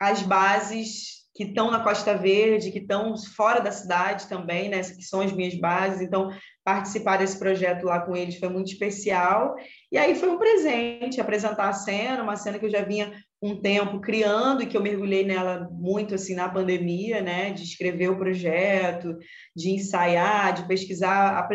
as 0.00 0.22
bases 0.22 1.19
que 1.40 1.46
estão 1.46 1.70
na 1.70 1.80
Costa 1.80 2.14
Verde, 2.14 2.70
que 2.70 2.80
estão 2.80 3.16
fora 3.16 3.60
da 3.60 3.72
cidade 3.72 4.28
também, 4.28 4.68
né, 4.68 4.82
que 4.82 5.02
são 5.02 5.22
as 5.22 5.32
minhas 5.32 5.54
bases. 5.54 6.02
Então, 6.02 6.30
participar 6.62 7.16
desse 7.16 7.38
projeto 7.38 7.84
lá 7.84 7.98
com 8.00 8.14
eles 8.14 8.38
foi 8.38 8.50
muito 8.50 8.70
especial. 8.70 9.56
E 9.90 9.96
aí 9.96 10.14
foi 10.14 10.28
um 10.28 10.36
presente 10.36 11.18
apresentar 11.18 11.70
a 11.70 11.72
cena, 11.72 12.22
uma 12.22 12.36
cena 12.36 12.58
que 12.58 12.66
eu 12.66 12.70
já 12.70 12.82
vinha 12.82 13.14
um 13.40 13.58
tempo 13.58 14.00
criando 14.00 14.62
e 14.62 14.66
que 14.66 14.76
eu 14.76 14.82
mergulhei 14.82 15.24
nela 15.24 15.66
muito 15.72 16.14
assim 16.14 16.34
na 16.34 16.46
pandemia, 16.46 17.22
né, 17.22 17.52
de 17.52 17.62
escrever 17.62 18.10
o 18.10 18.18
projeto, 18.18 19.16
de 19.56 19.70
ensaiar, 19.70 20.52
de 20.52 20.68
pesquisar. 20.68 21.48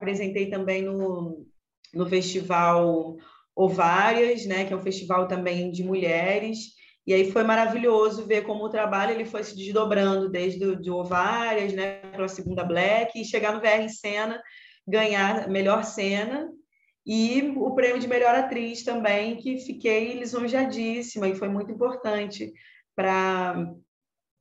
apresentei 0.00 0.50
também 0.50 0.82
no, 0.82 1.44
no 1.92 2.06
festival 2.06 3.16
Ovárias, 3.56 4.46
né, 4.46 4.64
que 4.64 4.72
é 4.72 4.76
um 4.76 4.82
festival 4.82 5.26
também 5.26 5.72
de 5.72 5.82
mulheres. 5.82 6.80
E 7.06 7.12
aí 7.12 7.32
foi 7.32 7.42
maravilhoso 7.42 8.26
ver 8.26 8.42
como 8.42 8.64
o 8.64 8.68
trabalho 8.68 9.12
ele 9.12 9.24
foi 9.24 9.42
se 9.42 9.56
desdobrando 9.56 10.28
desde 10.28 10.64
o, 10.64 10.76
de 10.76 10.90
Ovárias, 10.90 11.72
né, 11.72 11.98
para 12.12 12.24
a 12.24 12.28
segunda 12.28 12.64
Black, 12.64 13.20
e 13.20 13.24
chegar 13.24 13.52
no 13.52 13.60
VR 13.60 13.82
em 13.82 13.88
cena, 13.88 14.40
ganhar 14.86 15.48
melhor 15.48 15.84
cena 15.84 16.48
e 17.04 17.52
o 17.56 17.74
prêmio 17.74 18.00
de 18.00 18.06
melhor 18.06 18.34
atriz 18.34 18.84
também, 18.84 19.36
que 19.36 19.58
fiquei 19.58 20.12
lisonjeadíssima 20.14 21.28
e 21.28 21.34
foi 21.34 21.48
muito 21.48 21.72
importante 21.72 22.52
para 22.94 23.74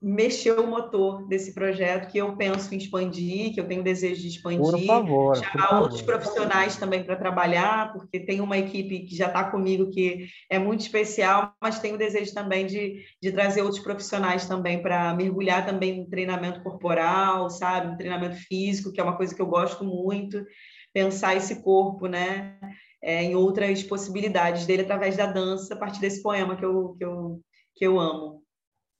mexer 0.01 0.59
o 0.59 0.65
motor 0.65 1.27
desse 1.27 1.53
projeto 1.53 2.11
que 2.11 2.17
eu 2.17 2.35
penso 2.35 2.73
em 2.73 2.77
expandir, 2.77 3.53
que 3.53 3.59
eu 3.59 3.67
tenho 3.67 3.83
desejo 3.83 4.19
de 4.19 4.29
expandir, 4.29 4.59
por 4.59 4.85
favor, 4.85 5.35
chamar 5.37 5.67
por 5.67 5.81
outros 5.83 6.01
profissionais 6.01 6.75
também 6.75 7.03
para 7.03 7.15
trabalhar, 7.15 7.93
porque 7.93 8.19
tem 8.19 8.41
uma 8.41 8.57
equipe 8.57 9.01
que 9.01 9.15
já 9.15 9.27
está 9.27 9.43
comigo 9.43 9.91
que 9.91 10.27
é 10.49 10.57
muito 10.57 10.81
especial, 10.81 11.53
mas 11.61 11.77
tenho 11.77 11.95
o 11.95 11.99
desejo 11.99 12.33
também 12.33 12.65
de, 12.65 13.03
de 13.21 13.31
trazer 13.31 13.61
outros 13.61 13.83
profissionais 13.83 14.47
também 14.47 14.81
para 14.81 15.13
mergulhar 15.13 15.67
também 15.67 15.99
no 15.99 16.09
treinamento 16.09 16.63
corporal, 16.63 17.51
sabe, 17.51 17.91
no 17.91 17.97
treinamento 17.97 18.37
físico, 18.37 18.91
que 18.91 18.99
é 18.99 19.03
uma 19.03 19.17
coisa 19.17 19.35
que 19.35 19.41
eu 19.41 19.47
gosto 19.47 19.85
muito, 19.85 20.43
pensar 20.91 21.35
esse 21.35 21.61
corpo, 21.61 22.07
né, 22.07 22.57
é, 23.03 23.23
em 23.23 23.35
outras 23.35 23.83
possibilidades 23.83 24.65
dele 24.65 24.81
através 24.81 25.15
da 25.15 25.27
dança, 25.27 25.75
a 25.75 25.77
partir 25.77 26.01
desse 26.01 26.23
poema 26.23 26.55
que 26.55 26.65
eu, 26.65 26.95
que 26.97 27.05
eu, 27.05 27.39
que 27.75 27.85
eu 27.85 27.99
amo. 27.99 28.41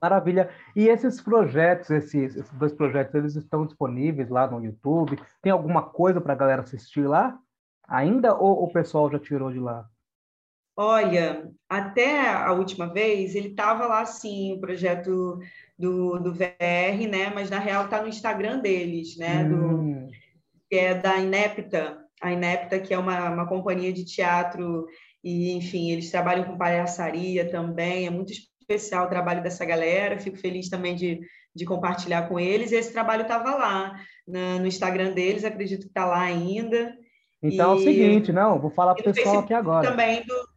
Maravilha. 0.01 0.49
E 0.75 0.87
esses 0.87 1.21
projetos, 1.21 1.89
esses, 1.91 2.35
esses, 2.35 2.51
dois 2.53 2.73
projetos, 2.73 3.13
eles 3.13 3.35
estão 3.35 3.65
disponíveis 3.65 4.29
lá 4.29 4.49
no 4.49 4.63
YouTube? 4.63 5.19
Tem 5.41 5.51
alguma 5.51 5.83
coisa 5.83 6.19
para 6.19 6.33
a 6.33 6.37
galera 6.37 6.63
assistir 6.63 7.07
lá? 7.07 7.37
Ainda 7.87 8.33
ou 8.35 8.63
o 8.63 8.71
pessoal 8.71 9.11
já 9.11 9.19
tirou 9.19 9.51
de 9.51 9.59
lá? 9.59 9.87
Olha, 10.75 11.47
até 11.69 12.27
a 12.27 12.51
última 12.53 12.91
vez 12.91 13.35
ele 13.35 13.49
estava 13.49 13.85
lá 13.85 14.03
sim, 14.05 14.53
o 14.53 14.59
projeto 14.59 15.37
do, 15.77 16.17
do 16.17 16.33
VR, 16.33 17.07
né? 17.09 17.29
Mas 17.35 17.49
na 17.49 17.59
real 17.59 17.85
está 17.85 18.01
no 18.01 18.07
Instagram 18.07 18.59
deles, 18.59 19.15
né? 19.17 19.43
Hum. 19.43 20.07
Do, 20.07 20.11
que 20.67 20.77
é 20.77 20.95
da 20.95 21.17
Inepta, 21.17 22.03
a 22.21 22.31
Inepta, 22.31 22.79
que 22.79 22.93
é 22.93 22.97
uma, 22.97 23.29
uma 23.29 23.47
companhia 23.47 23.91
de 23.91 24.05
teatro, 24.05 24.87
e 25.23 25.51
enfim, 25.51 25.91
eles 25.91 26.09
trabalham 26.09 26.45
com 26.45 26.57
palhaçaria 26.57 27.51
também, 27.51 28.07
é 28.07 28.09
muito 28.09 28.31
especial 28.61 29.05
o 29.05 29.09
trabalho 29.09 29.43
dessa 29.43 29.65
galera, 29.65 30.19
fico 30.19 30.37
feliz 30.37 30.69
também 30.69 30.95
de, 30.95 31.19
de 31.53 31.65
compartilhar 31.65 32.27
com 32.27 32.39
eles. 32.39 32.71
E 32.71 32.75
esse 32.75 32.93
trabalho 32.93 33.23
estava 33.23 33.55
lá 33.55 33.95
na, 34.27 34.59
no 34.59 34.67
Instagram 34.67 35.11
deles, 35.11 35.43
acredito 35.43 35.81
que 35.81 35.87
está 35.87 36.05
lá 36.05 36.21
ainda. 36.21 36.95
Então 37.43 37.75
e, 37.75 37.77
é 37.77 37.81
o 37.81 37.83
seguinte, 37.83 38.31
não, 38.31 38.59
vou 38.59 38.69
falar 38.69 38.95
para 38.95 39.09
o 39.09 39.13
pessoal 39.13 39.39
aqui 39.39 39.53
agora. 39.53 39.89
Também 39.89 40.23
do, 40.23 40.51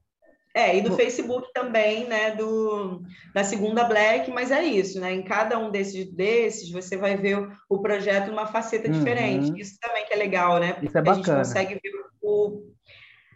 é, 0.55 0.77
e 0.77 0.83
do 0.83 0.95
Facebook 0.95 1.53
também, 1.53 2.07
né, 2.07 2.31
do, 2.31 3.03
da 3.35 3.43
segunda 3.43 3.83
Black, 3.85 4.31
mas 4.31 4.53
é 4.53 4.63
isso, 4.63 5.01
né? 5.01 5.13
Em 5.13 5.23
cada 5.23 5.59
um 5.59 5.71
desses, 5.71 6.05
desses 6.15 6.71
você 6.71 6.97
vai 6.97 7.17
ver 7.17 7.39
o, 7.39 7.53
o 7.69 7.83
projeto 7.83 8.29
numa 8.29 8.47
faceta 8.47 8.87
uhum. 8.87 8.97
diferente. 8.97 9.61
Isso 9.61 9.77
também 9.81 10.07
que 10.07 10.13
é 10.13 10.17
legal, 10.17 10.61
né? 10.61 10.75
Porque 10.75 10.87
isso 10.87 10.99
é 10.99 11.03
bacana. 11.03 11.41
a 11.41 11.43
gente 11.43 11.49
consegue 11.49 11.81
ver 11.83 11.91
o, 12.23 12.74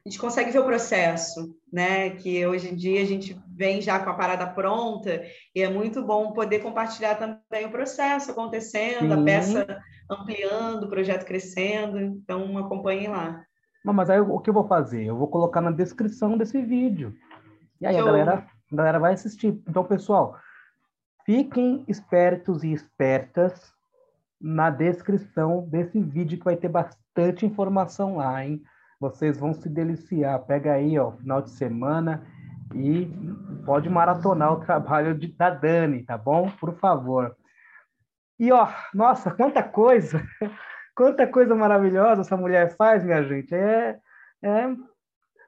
a 0.09 0.11
gente 0.11 0.19
consegue 0.19 0.51
ver 0.51 0.61
o 0.61 0.65
processo, 0.65 1.55
né? 1.71 2.09
Que 2.11 2.47
hoje 2.47 2.73
em 2.73 2.75
dia 2.75 3.03
a 3.03 3.05
gente 3.05 3.39
vem 3.47 3.83
já 3.83 4.01
com 4.01 4.09
a 4.09 4.15
parada 4.15 4.47
pronta 4.47 5.23
e 5.55 5.63
é 5.63 5.69
muito 5.69 6.03
bom 6.03 6.33
poder 6.33 6.61
compartilhar 6.61 7.17
também 7.17 7.67
o 7.67 7.71
processo 7.71 8.31
acontecendo, 8.31 9.15
Sim. 9.15 9.21
a 9.21 9.23
peça 9.23 9.83
ampliando, 10.11 10.85
o 10.85 10.89
projeto 10.89 11.27
crescendo. 11.27 12.01
Então, 12.01 12.57
acompanhem 12.57 13.09
lá. 13.09 13.45
mas 13.85 14.09
aí 14.09 14.19
o 14.19 14.39
que 14.39 14.49
eu 14.49 14.55
vou 14.55 14.67
fazer? 14.67 15.05
Eu 15.05 15.17
vou 15.17 15.29
colocar 15.29 15.61
na 15.61 15.71
descrição 15.71 16.39
desse 16.39 16.63
vídeo. 16.63 17.15
E 17.79 17.87
aí 17.87 17.99
a 17.99 18.03
galera, 18.03 18.47
a 18.73 18.77
galera 18.77 18.99
vai 18.99 19.13
assistir. 19.13 19.63
Então, 19.69 19.85
pessoal, 19.85 20.39
fiquem 21.27 21.85
espertos 21.87 22.65
e 22.65 22.73
espertas 22.73 23.75
na 24.41 24.71
descrição 24.71 25.69
desse 25.69 26.01
vídeo 26.01 26.39
que 26.39 26.45
vai 26.47 26.57
ter 26.57 26.69
bastante 26.69 27.45
informação 27.45 28.17
lá, 28.17 28.43
hein? 28.43 28.63
Vocês 29.01 29.39
vão 29.39 29.55
se 29.55 29.69
deliciar. 29.69 30.39
Pega 30.41 30.73
aí, 30.73 30.99
ó, 30.99 31.13
final 31.13 31.43
de 31.43 31.51
semana 31.51 32.27
E 32.75 33.07
pode 33.65 33.89
maratonar 33.89 34.53
o 34.53 34.61
trabalho 34.61 35.19
de, 35.19 35.29
da 35.29 35.51
Dani, 35.51 36.05
tá 36.05 36.19
bom? 36.19 36.51
Por 36.51 36.75
favor. 36.75 37.37
E 38.39 38.53
ó, 38.53 38.69
nossa, 38.95 39.31
quanta 39.31 39.63
coisa, 39.63 40.23
quanta 40.95 41.27
coisa 41.27 41.55
maravilhosa 41.55 42.21
essa 42.21 42.37
mulher 42.37 42.77
faz, 42.77 43.05
minha 43.05 43.23
gente. 43.25 43.55
É, 43.55 43.99
é 44.43 44.77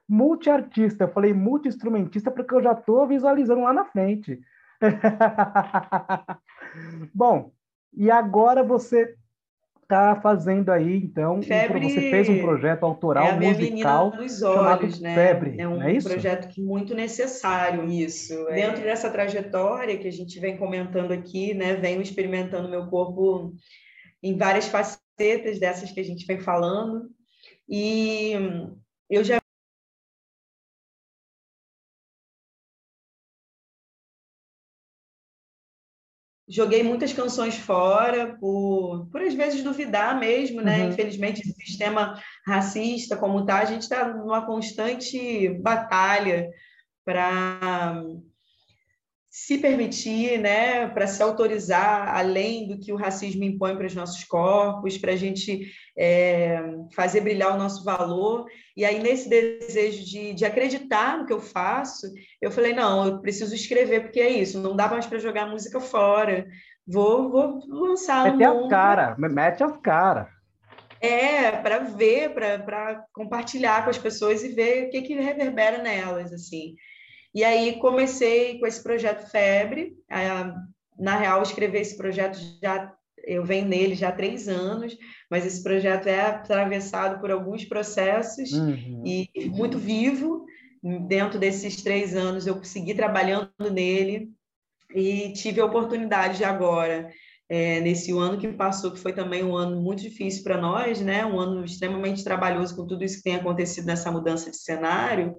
multiartista. 0.07 1.05
Eu 1.05 1.09
falei 1.09 1.33
multi-instrumentista 1.33 2.31
porque 2.31 2.53
eu 2.53 2.61
já 2.61 2.73
estou 2.73 3.07
visualizando 3.07 3.61
lá 3.61 3.71
na 3.71 3.85
frente. 3.85 4.41
Bom, 7.13 7.51
e 7.93 8.09
agora 8.09 8.63
você 8.63 9.15
está 9.91 10.15
fazendo 10.21 10.69
aí, 10.69 10.95
então, 10.95 11.41
Febre, 11.41 11.89
você 11.89 12.09
fez 12.09 12.29
um 12.29 12.39
projeto 12.39 12.83
autoral 12.83 13.25
é 13.25 13.31
a 13.31 13.35
minha 13.35 13.51
musical 13.51 14.13
olhos, 14.43 14.99
né? 15.01 15.13
Febre, 15.13 15.59
é 15.59 15.67
um 15.67 15.83
é 15.83 15.93
isso? 15.93 16.07
projeto 16.07 16.47
que 16.47 16.61
muito 16.61 16.95
necessário 16.95 17.89
isso. 17.89 18.33
É. 18.49 18.53
Dentro 18.55 18.83
dessa 18.83 19.09
trajetória 19.09 19.97
que 19.97 20.07
a 20.07 20.11
gente 20.11 20.39
vem 20.39 20.55
comentando 20.57 21.11
aqui, 21.11 21.53
né, 21.53 21.75
venho 21.75 22.01
experimentando 22.01 22.69
meu 22.69 22.87
corpo 22.87 23.53
em 24.23 24.37
várias 24.37 24.67
facetas 24.67 25.59
dessas 25.59 25.91
que 25.91 25.99
a 25.99 26.05
gente 26.05 26.25
vem 26.25 26.39
falando. 26.39 27.09
E 27.67 28.33
eu 29.09 29.23
já 29.23 29.40
joguei 36.51 36.83
muitas 36.83 37.13
canções 37.13 37.55
fora 37.55 38.35
por, 38.39 39.07
por 39.09 39.21
às 39.21 39.33
vezes 39.33 39.63
duvidar 39.63 40.19
mesmo, 40.19 40.61
né? 40.61 40.83
Uhum. 40.83 40.89
Infelizmente, 40.89 41.41
esse 41.41 41.53
sistema 41.53 42.21
racista 42.45 43.15
como 43.15 43.45
tá, 43.45 43.59
a 43.59 43.65
gente 43.65 43.83
está 43.83 44.07
numa 44.09 44.45
constante 44.45 45.49
batalha 45.61 46.49
para 47.05 48.03
se 49.31 49.59
permitir, 49.59 50.37
né, 50.37 50.87
para 50.89 51.07
se 51.07 51.23
autorizar 51.23 52.13
além 52.13 52.67
do 52.67 52.77
que 52.77 52.91
o 52.91 52.97
racismo 52.97 53.45
impõe 53.45 53.77
para 53.77 53.87
os 53.87 53.95
nossos 53.95 54.25
corpos, 54.25 54.97
para 54.97 55.13
a 55.13 55.15
gente 55.15 55.71
é, 55.97 56.61
fazer 56.93 57.21
brilhar 57.21 57.55
o 57.55 57.57
nosso 57.57 57.81
valor. 57.85 58.45
E 58.75 58.83
aí, 58.83 58.99
nesse 58.99 59.29
desejo 59.29 60.03
de, 60.03 60.33
de 60.33 60.43
acreditar 60.43 61.17
no 61.17 61.25
que 61.25 61.31
eu 61.31 61.39
faço, 61.39 62.11
eu 62.41 62.51
falei: 62.51 62.73
não, 62.73 63.07
eu 63.07 63.19
preciso 63.21 63.55
escrever, 63.55 64.01
porque 64.01 64.19
é 64.19 64.29
isso, 64.29 64.59
não 64.59 64.75
dá 64.75 64.89
mais 64.89 65.05
para 65.05 65.17
jogar 65.17 65.49
música 65.49 65.79
fora. 65.79 66.45
Vou, 66.85 67.31
vou 67.31 67.59
lançar 67.69 68.35
mete 68.35 68.49
um. 68.49 68.65
As 68.65 68.69
cara, 68.69 69.15
mete 69.17 69.63
as 69.63 69.77
cara. 69.77 70.27
É, 70.99 71.51
para 71.51 71.79
ver, 71.79 72.33
para 72.33 73.05
compartilhar 73.13 73.85
com 73.85 73.89
as 73.89 73.97
pessoas 73.97 74.43
e 74.43 74.49
ver 74.49 74.87
o 74.87 74.89
que, 74.89 75.01
que 75.01 75.13
reverbera 75.15 75.77
nelas, 75.77 76.33
assim. 76.33 76.75
E 77.33 77.43
aí 77.43 77.79
comecei 77.79 78.59
com 78.59 78.67
esse 78.67 78.81
projeto 78.81 79.29
Febre. 79.29 79.93
Na 80.99 81.17
real, 81.17 81.41
escrever 81.41 81.81
esse 81.81 81.97
projeto 81.97 82.37
já 82.61 82.93
eu 83.25 83.43
venho 83.43 83.67
nele 83.67 83.95
já 83.95 84.09
há 84.09 84.11
três 84.11 84.47
anos, 84.47 84.97
mas 85.29 85.45
esse 85.45 85.61
projeto 85.61 86.07
é 86.07 86.21
atravessado 86.21 87.19
por 87.19 87.31
alguns 87.31 87.65
processos 87.65 88.51
uhum. 88.51 89.03
e 89.05 89.29
muito 89.49 89.77
vivo. 89.77 90.45
Dentro 91.07 91.37
desses 91.37 91.81
três 91.83 92.15
anos, 92.15 92.47
eu 92.47 92.63
segui 92.63 92.95
trabalhando 92.95 93.51
nele 93.71 94.31
e 94.95 95.31
tive 95.33 95.61
a 95.61 95.65
oportunidade 95.65 96.37
de 96.37 96.43
agora, 96.43 97.07
é, 97.47 97.79
nesse 97.81 98.11
ano 98.11 98.39
que 98.39 98.47
passou, 98.47 98.91
que 98.91 98.99
foi 98.99 99.13
também 99.13 99.43
um 99.43 99.55
ano 99.55 99.79
muito 99.79 100.01
difícil 100.01 100.43
para 100.43 100.59
nós, 100.59 100.99
né? 100.99 101.23
um 101.23 101.39
ano 101.39 101.63
extremamente 101.63 102.23
trabalhoso 102.23 102.75
com 102.75 102.87
tudo 102.87 103.03
isso 103.03 103.17
que 103.17 103.23
tem 103.23 103.35
acontecido 103.35 103.85
nessa 103.85 104.11
mudança 104.11 104.49
de 104.49 104.57
cenário, 104.57 105.35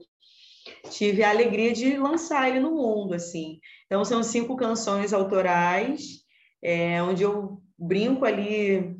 tive 0.90 1.22
a 1.22 1.30
alegria 1.30 1.72
de 1.72 1.96
lançar 1.96 2.48
ele 2.48 2.60
no 2.60 2.72
mundo, 2.72 3.14
assim. 3.14 3.58
Então, 3.86 4.04
são 4.04 4.22
cinco 4.22 4.56
canções 4.56 5.12
autorais, 5.12 6.22
é, 6.62 7.02
onde 7.02 7.22
eu 7.22 7.60
brinco 7.78 8.24
ali 8.24 8.96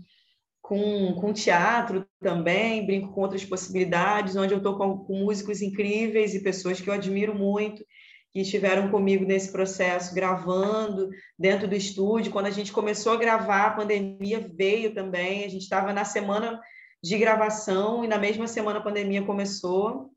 com, 0.61 1.15
com 1.15 1.33
teatro 1.33 2.07
também, 2.21 2.87
brinco 2.87 3.13
com 3.13 3.21
outras 3.21 3.45
possibilidades, 3.45 4.37
onde 4.37 4.55
eu 4.55 4.59
estou 4.59 4.77
com, 4.77 4.99
com 4.99 5.19
músicos 5.19 5.61
incríveis 5.61 6.35
e 6.35 6.43
pessoas 6.43 6.81
que 6.81 6.89
eu 6.89 6.95
admiro 6.95 7.35
muito, 7.35 7.85
que 8.31 8.41
estiveram 8.41 8.91
comigo 8.91 9.25
nesse 9.25 9.53
processo, 9.53 10.15
gravando 10.15 11.11
dentro 11.39 11.69
do 11.69 11.75
estúdio. 11.75 12.33
Quando 12.33 12.47
a 12.47 12.51
gente 12.51 12.73
começou 12.73 13.13
a 13.13 13.19
gravar, 13.19 13.67
a 13.67 13.75
pandemia 13.75 14.51
veio 14.55 14.95
também, 14.95 15.45
a 15.45 15.49
gente 15.49 15.63
estava 15.63 15.93
na 15.93 16.05
semana 16.05 16.61
de 17.03 17.19
gravação 17.19 18.05
e 18.05 18.09
na 18.09 18.17
mesma 18.17 18.47
semana 18.47 18.79
a 18.79 18.83
pandemia 18.83 19.23
começou 19.23 20.11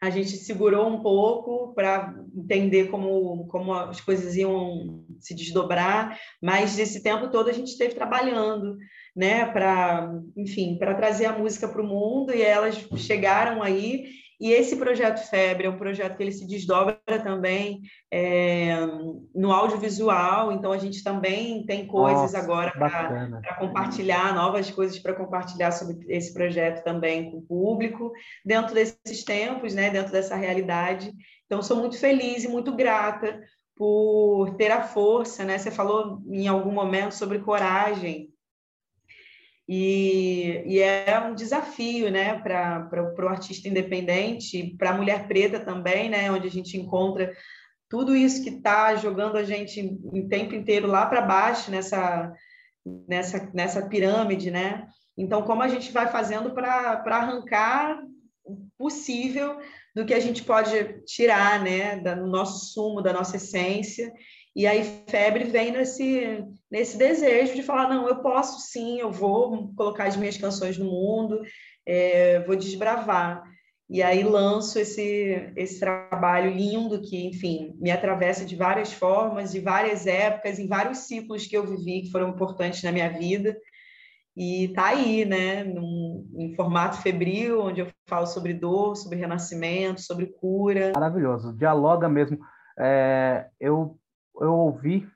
a 0.00 0.10
gente 0.10 0.36
segurou 0.36 0.88
um 0.88 1.00
pouco 1.00 1.74
para 1.74 2.14
entender 2.36 2.88
como, 2.88 3.46
como 3.48 3.74
as 3.74 4.00
coisas 4.00 4.36
iam 4.36 5.04
se 5.18 5.34
desdobrar, 5.34 6.18
mas 6.40 6.78
esse 6.78 7.02
tempo 7.02 7.28
todo 7.30 7.50
a 7.50 7.52
gente 7.52 7.68
esteve 7.68 7.94
trabalhando, 7.94 8.76
né, 9.14 9.44
para, 9.46 10.08
enfim, 10.36 10.78
para 10.78 10.94
trazer 10.94 11.26
a 11.26 11.36
música 11.36 11.66
para 11.66 11.82
o 11.82 11.86
mundo 11.86 12.32
e 12.32 12.40
elas 12.40 12.76
chegaram 12.96 13.60
aí 13.62 14.06
e 14.40 14.52
esse 14.52 14.76
projeto 14.76 15.28
Febre 15.28 15.66
é 15.66 15.70
um 15.70 15.78
projeto 15.78 16.16
que 16.16 16.22
ele 16.22 16.32
se 16.32 16.46
desdobra 16.46 16.98
também 17.24 17.80
é, 18.10 18.76
no 19.34 19.52
audiovisual, 19.52 20.52
então 20.52 20.72
a 20.72 20.78
gente 20.78 21.02
também 21.02 21.64
tem 21.66 21.86
coisas 21.86 22.32
Nossa, 22.32 22.38
agora 22.38 22.70
para 22.70 23.54
compartilhar, 23.58 24.34
novas 24.34 24.70
coisas 24.70 24.98
para 24.98 25.14
compartilhar 25.14 25.72
sobre 25.72 25.98
esse 26.08 26.32
projeto 26.32 26.84
também 26.84 27.30
com 27.30 27.38
o 27.38 27.42
público, 27.42 28.12
dentro 28.44 28.74
desses 28.74 29.24
tempos, 29.24 29.74
né, 29.74 29.90
dentro 29.90 30.12
dessa 30.12 30.36
realidade. 30.36 31.12
Então, 31.46 31.62
sou 31.62 31.76
muito 31.76 31.98
feliz 31.98 32.44
e 32.44 32.48
muito 32.48 32.76
grata 32.76 33.40
por 33.78 34.56
ter 34.56 34.70
a 34.72 34.82
força, 34.82 35.44
né? 35.44 35.56
Você 35.56 35.70
falou 35.70 36.20
em 36.26 36.48
algum 36.48 36.72
momento 36.72 37.12
sobre 37.12 37.38
coragem. 37.38 38.28
E, 39.68 40.62
e, 40.64 40.80
é 40.80 41.20
um 41.20 41.34
desafio 41.34 42.10
né, 42.10 42.38
para 42.38 42.88
o 43.18 43.28
artista 43.28 43.68
independente, 43.68 44.74
para 44.78 44.90
a 44.90 44.96
mulher 44.96 45.28
preta 45.28 45.60
também, 45.60 46.08
né, 46.08 46.32
onde 46.32 46.48
a 46.48 46.50
gente 46.50 46.78
encontra 46.78 47.30
tudo 47.88 48.16
isso 48.16 48.42
que 48.42 48.50
está 48.50 48.96
jogando 48.96 49.36
a 49.36 49.44
gente 49.44 49.98
o 50.04 50.26
tempo 50.28 50.54
inteiro 50.54 50.86
lá 50.86 51.04
para 51.04 51.20
baixo 51.20 51.70
nessa, 51.70 52.32
nessa, 53.06 53.50
nessa 53.52 53.86
pirâmide. 53.86 54.50
Né? 54.50 54.86
Então, 55.16 55.42
como 55.42 55.62
a 55.62 55.68
gente 55.68 55.92
vai 55.92 56.08
fazendo 56.08 56.52
para 56.52 57.02
arrancar 57.06 58.02
o 58.44 58.66
possível 58.78 59.58
do 59.94 60.06
que 60.06 60.14
a 60.14 60.20
gente 60.20 60.44
pode 60.44 61.02
tirar 61.04 61.62
né, 61.62 61.96
do 61.96 62.26
nosso 62.26 62.72
sumo, 62.72 63.02
da 63.02 63.12
nossa 63.12 63.36
essência, 63.36 64.12
e 64.58 64.66
aí 64.66 64.82
febre 65.06 65.44
vem 65.44 65.70
nesse, 65.70 66.44
nesse 66.68 66.98
desejo 66.98 67.54
de 67.54 67.62
falar, 67.62 67.88
não, 67.88 68.08
eu 68.08 68.16
posso 68.16 68.58
sim, 68.58 68.98
eu 68.98 69.08
vou 69.08 69.72
colocar 69.76 70.08
as 70.08 70.16
minhas 70.16 70.36
canções 70.36 70.76
no 70.76 70.84
mundo, 70.84 71.42
é, 71.86 72.40
vou 72.40 72.56
desbravar. 72.56 73.44
E 73.88 74.02
aí 74.02 74.24
lanço 74.24 74.80
esse, 74.80 75.52
esse 75.54 75.78
trabalho 75.78 76.50
lindo 76.50 77.00
que, 77.00 77.24
enfim, 77.28 77.72
me 77.80 77.92
atravessa 77.92 78.44
de 78.44 78.56
várias 78.56 78.92
formas, 78.92 79.52
de 79.52 79.60
várias 79.60 80.08
épocas, 80.08 80.58
em 80.58 80.66
vários 80.66 80.98
ciclos 81.06 81.46
que 81.46 81.56
eu 81.56 81.64
vivi, 81.64 82.02
que 82.02 82.10
foram 82.10 82.30
importantes 82.30 82.82
na 82.82 82.90
minha 82.90 83.10
vida. 83.10 83.56
E 84.36 84.72
tá 84.74 84.86
aí, 84.86 85.24
né, 85.24 85.62
num, 85.62 86.28
em 86.36 86.52
formato 86.56 87.00
febril, 87.00 87.60
onde 87.60 87.82
eu 87.82 87.86
falo 88.08 88.26
sobre 88.26 88.54
dor, 88.54 88.96
sobre 88.96 89.18
renascimento, 89.18 90.00
sobre 90.00 90.26
cura. 90.26 90.90
Maravilhoso, 90.96 91.52
dialoga 91.52 92.08
mesmo. 92.08 92.40
É, 92.76 93.46
eu 93.60 93.96
eu 94.40 94.54
ouvi 94.54 95.08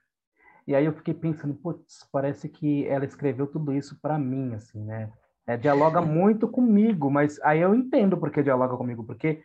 e 0.67 0.75
aí 0.75 0.85
eu 0.85 0.93
fiquei 0.93 1.15
pensando, 1.15 1.55
putz, 1.55 2.09
parece 2.13 2.49
que 2.49 2.87
ela 2.87 3.05
escreveu 3.05 3.47
tudo 3.47 3.73
isso 3.73 3.99
para 4.01 4.19
mim, 4.19 4.55
assim, 4.55 4.83
né? 4.85 5.11
É, 5.47 5.57
dialoga 5.57 6.01
muito 6.01 6.47
comigo, 6.47 7.11
mas 7.11 7.41
aí 7.43 7.61
eu 7.61 7.75
entendo 7.75 8.17
porque 8.17 8.43
dialoga 8.43 8.77
comigo, 8.77 9.03
porque 9.03 9.43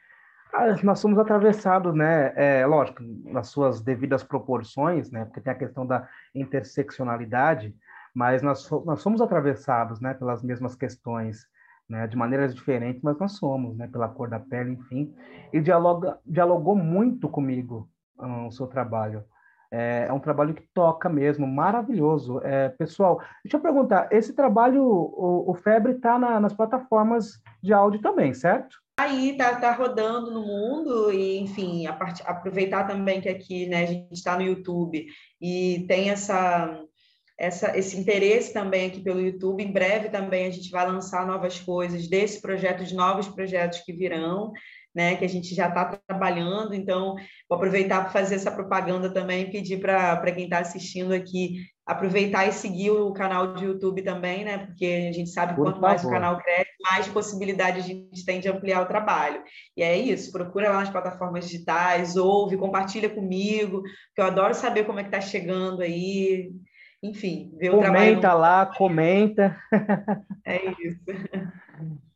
ah, 0.53 0.75
nós 0.83 0.99
somos 0.99 1.17
atravessados, 1.17 1.93
né? 1.95 2.33
É, 2.35 2.65
lógico, 2.65 3.01
nas 3.25 3.47
suas 3.47 3.81
devidas 3.81 4.23
proporções, 4.23 5.11
né? 5.11 5.25
Porque 5.25 5.41
tem 5.41 5.51
a 5.51 5.57
questão 5.57 5.85
da 5.85 6.07
interseccionalidade, 6.35 7.75
mas 8.13 8.41
nós, 8.43 8.69
nós 8.85 9.01
somos 9.01 9.21
atravessados, 9.21 9.99
né? 9.99 10.13
Pelas 10.13 10.43
mesmas 10.43 10.75
questões, 10.75 11.47
né? 11.89 12.05
De 12.05 12.15
maneiras 12.15 12.53
diferentes, 12.53 13.01
mas 13.01 13.17
nós 13.17 13.33
somos, 13.33 13.75
né? 13.75 13.87
Pela 13.87 14.07
cor 14.07 14.29
da 14.29 14.39
pele, 14.39 14.71
enfim. 14.73 15.13
E 15.51 15.59
dialoga, 15.59 16.19
dialogou 16.25 16.75
muito 16.75 17.27
comigo 17.27 17.89
um, 18.19 18.47
o 18.47 18.51
seu 18.51 18.67
trabalho. 18.67 19.23
É, 19.71 20.05
é, 20.07 20.13
um 20.13 20.19
trabalho 20.19 20.53
que 20.53 20.63
toca 20.73 21.09
mesmo, 21.09 21.45
maravilhoso. 21.45 22.39
É, 22.43 22.69
pessoal, 22.69 23.21
deixa 23.43 23.57
eu 23.57 23.61
perguntar, 23.61 24.07
esse 24.11 24.33
trabalho, 24.33 24.83
o, 24.83 25.51
o 25.51 25.53
Febre 25.55 25.93
está 25.93 26.17
na, 26.17 26.39
nas 26.39 26.53
plataformas 26.53 27.41
de 27.61 27.73
áudio 27.73 28.01
também, 28.01 28.33
certo? 28.33 28.77
Aí 28.99 29.37
tá, 29.37 29.59
tá 29.59 29.71
rodando 29.73 30.31
no 30.31 30.41
mundo 30.41 31.11
e, 31.11 31.37
enfim, 31.37 31.85
part... 31.99 32.23
aproveitar 32.25 32.87
também 32.87 33.21
que 33.21 33.29
aqui, 33.29 33.67
né, 33.67 33.83
a 33.83 33.85
gente 33.85 34.11
está 34.11 34.35
no 34.35 34.41
YouTube 34.41 35.05
e 35.39 35.85
tem 35.87 36.09
essa, 36.09 36.81
essa, 37.37 37.77
esse 37.77 37.95
interesse 37.95 38.51
também 38.51 38.87
aqui 38.87 39.01
pelo 39.01 39.21
YouTube. 39.21 39.63
Em 39.63 39.71
breve 39.71 40.09
também 40.09 40.47
a 40.47 40.49
gente 40.49 40.71
vai 40.71 40.87
lançar 40.87 41.27
novas 41.27 41.59
coisas 41.59 42.07
desse 42.07 42.41
projeto, 42.41 42.83
de 42.83 42.95
novos 42.95 43.27
projetos 43.27 43.81
que 43.81 43.93
virão 43.93 44.51
né, 44.97 45.15
que 45.15 45.23
a 45.23 45.29
gente 45.29 45.53
já 45.53 45.67
está 45.67 45.85
trabalhando. 46.07 46.73
Então, 46.73 47.15
vou 47.47 47.55
aproveitar 47.55 48.01
para 48.01 48.09
fazer 48.09 48.33
essa 48.33 48.49
propaganda 48.49 49.13
também 49.13 49.43
e 49.43 49.51
pedir 49.51 49.79
para 49.79 50.31
quem 50.31 50.45
está 50.45 50.57
assistindo 50.57 51.13
aqui 51.13 51.57
aproveitar 51.85 52.45
e 52.45 52.51
seguir 52.51 52.89
o 52.89 53.13
canal 53.13 53.53
de 53.53 53.63
YouTube 53.63 54.01
também, 54.01 54.43
né? 54.43 54.57
Porque 54.57 55.07
a 55.09 55.13
gente 55.13 55.29
sabe 55.29 55.53
que 55.55 55.61
quanto 55.61 55.79
mais 55.79 56.03
o 56.03 56.09
canal 56.09 56.37
cresce, 56.37 56.71
mais 56.81 57.07
possibilidade 57.07 57.79
a 57.79 57.83
gente 57.83 58.25
tem 58.25 58.41
de 58.41 58.49
ampliar 58.49 58.81
o 58.81 58.87
trabalho. 58.87 59.41
E 59.77 59.81
é 59.81 59.95
isso, 59.95 60.31
procura 60.31 60.69
lá 60.69 60.79
nas 60.79 60.89
plataformas 60.89 61.47
digitais, 61.47 62.17
ouve, 62.17 62.57
compartilha 62.57 63.09
comigo, 63.09 63.83
que 64.13 64.21
eu 64.21 64.25
adoro 64.25 64.53
saber 64.53 64.83
como 64.83 64.99
é 64.99 65.03
que 65.03 65.15
está 65.15 65.21
chegando 65.21 65.81
aí. 65.81 66.51
Enfim, 67.01 67.53
ver 67.57 67.69
o 67.69 67.79
trabalho. 67.79 68.15
Comenta 68.15 68.33
lá, 68.33 68.65
comenta. 68.65 69.57
É 70.45 70.61
isso. 70.81 70.99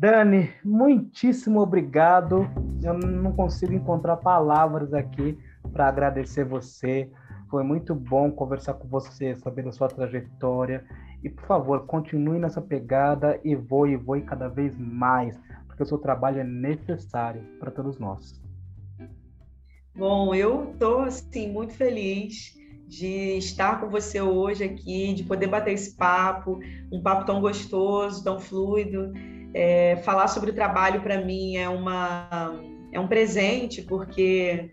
Dani, 0.00 0.48
muitíssimo 0.64 1.60
obrigado. 1.60 2.48
Eu 2.80 2.94
não 2.94 3.32
consigo 3.32 3.72
encontrar 3.72 4.16
palavras 4.18 4.94
aqui 4.94 5.36
para 5.72 5.88
agradecer 5.88 6.44
você. 6.44 7.10
Foi 7.50 7.64
muito 7.64 7.96
bom 7.96 8.30
conversar 8.30 8.74
com 8.74 8.86
você, 8.86 9.34
saber 9.34 9.64
da 9.64 9.72
sua 9.72 9.88
trajetória. 9.88 10.84
E, 11.24 11.28
por 11.28 11.44
favor, 11.46 11.84
continue 11.84 12.38
nessa 12.38 12.62
pegada 12.62 13.40
e 13.42 13.56
voe, 13.56 13.96
voe 13.96 14.22
cada 14.22 14.46
vez 14.46 14.78
mais, 14.78 15.36
porque 15.66 15.82
o 15.82 15.86
seu 15.86 15.98
trabalho 15.98 16.38
é 16.38 16.44
necessário 16.44 17.42
para 17.58 17.72
todos 17.72 17.98
nós. 17.98 18.40
Bom, 19.96 20.32
eu 20.32 20.70
estou 20.70 21.00
assim, 21.00 21.50
muito 21.50 21.74
feliz 21.74 22.56
de 22.86 23.36
estar 23.36 23.80
com 23.80 23.88
você 23.88 24.20
hoje 24.22 24.62
aqui, 24.62 25.12
de 25.12 25.24
poder 25.24 25.48
bater 25.48 25.72
esse 25.72 25.96
papo, 25.96 26.60
um 26.92 27.02
papo 27.02 27.26
tão 27.26 27.40
gostoso, 27.40 28.22
tão 28.22 28.38
fluido. 28.38 29.12
É, 29.54 29.96
falar 30.04 30.28
sobre 30.28 30.50
o 30.50 30.54
trabalho 30.54 31.00
para 31.00 31.20
mim 31.24 31.56
é, 31.56 31.68
uma, 31.68 32.60
é 32.92 33.00
um 33.00 33.08
presente, 33.08 33.82
porque 33.82 34.70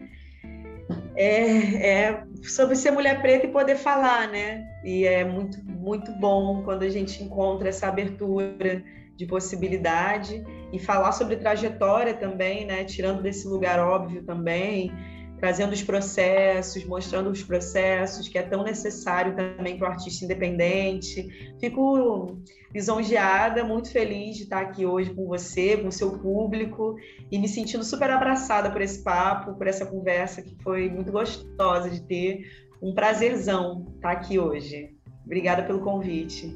é, 1.15 2.07
é, 2.07 2.23
sobre 2.43 2.75
ser 2.75 2.91
mulher 2.91 3.21
preta 3.21 3.47
e 3.47 3.51
poder 3.51 3.77
falar, 3.77 4.27
né? 4.27 4.65
E 4.83 5.05
é 5.05 5.23
muito, 5.23 5.63
muito 5.65 6.11
bom 6.13 6.61
quando 6.63 6.83
a 6.83 6.89
gente 6.89 7.23
encontra 7.23 7.69
essa 7.69 7.87
abertura 7.87 8.83
de 9.15 9.25
possibilidade 9.25 10.43
e 10.73 10.77
falar 10.77 11.13
sobre 11.13 11.37
trajetória 11.37 12.13
também, 12.13 12.65
né? 12.65 12.83
Tirando 12.83 13.21
desse 13.21 13.47
lugar 13.47 13.79
óbvio 13.79 14.23
também, 14.23 14.91
trazendo 15.37 15.73
os 15.73 15.83
processos, 15.83 16.83
mostrando 16.85 17.29
os 17.29 17.43
processos, 17.43 18.27
que 18.27 18.37
é 18.37 18.41
tão 18.41 18.63
necessário 18.63 19.35
também 19.35 19.77
para 19.77 19.89
o 19.89 19.91
artista 19.91 20.25
independente. 20.25 21.55
Fico 21.59 22.37
lisonjeada, 22.73 23.63
muito 23.63 23.91
feliz 23.91 24.37
de 24.37 24.43
estar 24.43 24.61
aqui 24.61 24.85
hoje 24.85 25.13
com 25.13 25.25
você, 25.25 25.77
com 25.77 25.87
o 25.87 25.91
seu 25.91 26.17
público, 26.19 26.95
e 27.31 27.39
me 27.39 27.47
sentindo 27.47 27.83
super 27.83 28.09
abraçada 28.09 28.69
por 28.69 28.81
esse 28.81 29.03
papo, 29.03 29.53
por 29.53 29.67
essa 29.67 29.85
conversa 29.85 30.41
que 30.41 30.55
foi 30.61 30.89
muito 30.89 31.11
gostosa 31.11 31.89
de 31.89 32.01
ter. 32.01 32.45
Um 32.81 32.93
prazerzão 32.93 33.85
estar 33.95 34.11
aqui 34.11 34.37
hoje. 34.37 34.95
Obrigada 35.25 35.63
pelo 35.63 35.79
convite. 35.79 36.55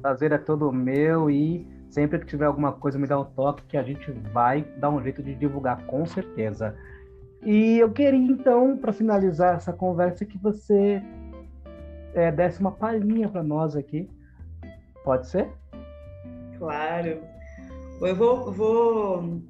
Prazer 0.00 0.32
é 0.32 0.38
todo 0.38 0.72
meu 0.72 1.28
e 1.28 1.66
sempre 1.90 2.18
que 2.20 2.26
tiver 2.26 2.46
alguma 2.46 2.72
coisa 2.72 2.98
me 2.98 3.06
dá 3.06 3.18
um 3.18 3.24
toque 3.24 3.64
que 3.66 3.76
a 3.76 3.82
gente 3.82 4.10
vai 4.32 4.62
dar 4.78 4.90
um 4.90 5.02
jeito 5.02 5.22
de 5.22 5.34
divulgar 5.34 5.84
com 5.86 6.06
certeza. 6.06 6.76
E 7.44 7.78
eu 7.78 7.90
queria, 7.92 8.18
então, 8.18 8.76
para 8.76 8.92
finalizar 8.92 9.56
essa 9.56 9.72
conversa, 9.72 10.24
que 10.24 10.36
você 10.38 11.02
é, 12.14 12.32
desse 12.32 12.60
uma 12.60 12.72
palhinha 12.72 13.28
para 13.28 13.42
nós 13.42 13.76
aqui. 13.76 14.08
Pode 15.04 15.28
ser? 15.28 15.48
Claro. 16.58 17.20
Eu 18.00 18.16
vou, 18.16 18.52
vou 18.52 19.42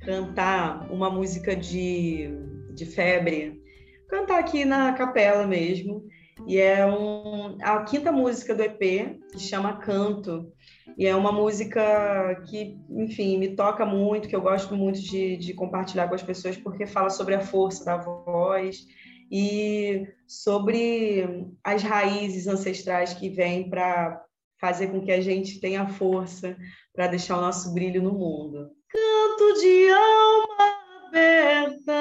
cantar 0.00 0.90
uma 0.90 1.10
música 1.10 1.54
de, 1.54 2.28
de 2.74 2.84
febre, 2.84 3.62
cantar 4.08 4.40
aqui 4.40 4.64
na 4.64 4.92
capela 4.92 5.46
mesmo. 5.46 6.04
E 6.46 6.58
é 6.58 6.84
um, 6.86 7.56
a 7.62 7.82
quinta 7.84 8.10
música 8.10 8.54
do 8.54 8.62
EP, 8.62 9.20
que 9.32 9.38
chama 9.38 9.76
Canto. 9.76 10.52
E 10.98 11.06
é 11.06 11.14
uma 11.14 11.32
música 11.32 12.42
que, 12.48 12.78
enfim, 12.90 13.38
me 13.38 13.54
toca 13.54 13.86
muito, 13.86 14.28
que 14.28 14.36
eu 14.36 14.40
gosto 14.40 14.74
muito 14.74 15.00
de, 15.00 15.36
de 15.36 15.54
compartilhar 15.54 16.08
com 16.08 16.14
as 16.14 16.22
pessoas, 16.22 16.56
porque 16.56 16.86
fala 16.86 17.10
sobre 17.10 17.34
a 17.34 17.40
força 17.40 17.84
da 17.84 17.96
voz 17.96 18.84
e 19.30 20.06
sobre 20.26 21.46
as 21.64 21.82
raízes 21.82 22.46
ancestrais 22.46 23.14
que 23.14 23.30
vêm 23.30 23.70
para 23.70 24.22
fazer 24.60 24.88
com 24.88 25.00
que 25.00 25.10
a 25.10 25.20
gente 25.20 25.60
tenha 25.60 25.88
força 25.88 26.56
para 26.94 27.06
deixar 27.06 27.38
o 27.38 27.40
nosso 27.40 27.72
brilho 27.72 28.02
no 28.02 28.12
mundo. 28.12 28.70
Canto 28.88 29.60
de 29.60 29.90
alma 29.90 30.82
aberta 31.08 31.92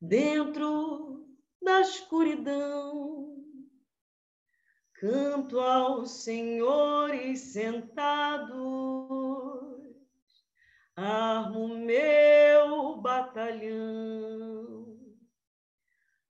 dentro 0.00 1.05
da 1.66 1.80
escuridão 1.80 3.36
Canto 4.98 5.60
aos 5.60 6.22
senhores 6.22 7.38
sentados, 7.40 8.56
armo 10.96 11.68
meu 11.68 12.96
batalhão. 12.96 14.96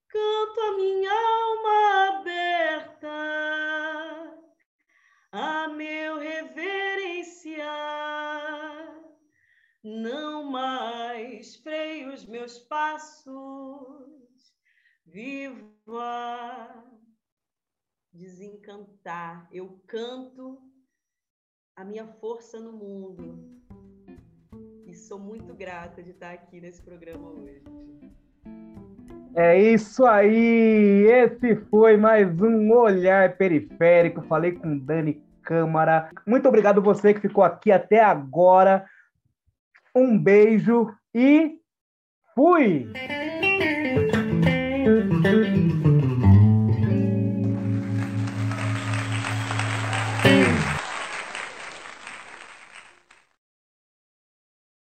Canto 0.08 0.60
a 0.60 0.72
minha 0.72 1.12
alma 1.12 2.18
aberta, 2.18 3.08
a 5.30 5.68
meu 5.68 6.18
reverenciar. 6.18 9.00
Não 9.84 10.42
mais 10.42 11.54
freio 11.54 12.12
os 12.12 12.26
meus 12.26 12.58
passos, 12.58 14.05
vivo 15.06 15.98
a 15.98 16.84
desencantar. 18.12 19.48
Eu 19.52 19.80
canto 19.86 20.58
a 21.76 21.84
minha 21.84 22.06
força 22.20 22.58
no 22.58 22.72
mundo. 22.72 23.56
E 24.86 24.94
sou 24.94 25.18
muito 25.18 25.54
grata 25.54 26.02
de 26.02 26.10
estar 26.10 26.32
aqui 26.32 26.60
nesse 26.60 26.82
programa 26.82 27.28
hoje. 27.30 27.62
É 29.34 29.58
isso 29.58 30.04
aí! 30.06 31.04
Esse 31.06 31.56
foi 31.66 31.96
mais 31.96 32.40
um 32.40 32.72
Olhar 32.72 33.36
Periférico. 33.36 34.22
Falei 34.22 34.52
com 34.52 34.78
Dani 34.78 35.22
Câmara. 35.42 36.10
Muito 36.26 36.48
obrigado 36.48 36.80
você 36.80 37.12
que 37.12 37.20
ficou 37.20 37.44
aqui 37.44 37.70
até 37.70 38.00
agora. 38.02 38.86
Um 39.94 40.18
beijo 40.18 40.90
e 41.14 41.60
fui! 42.34 42.90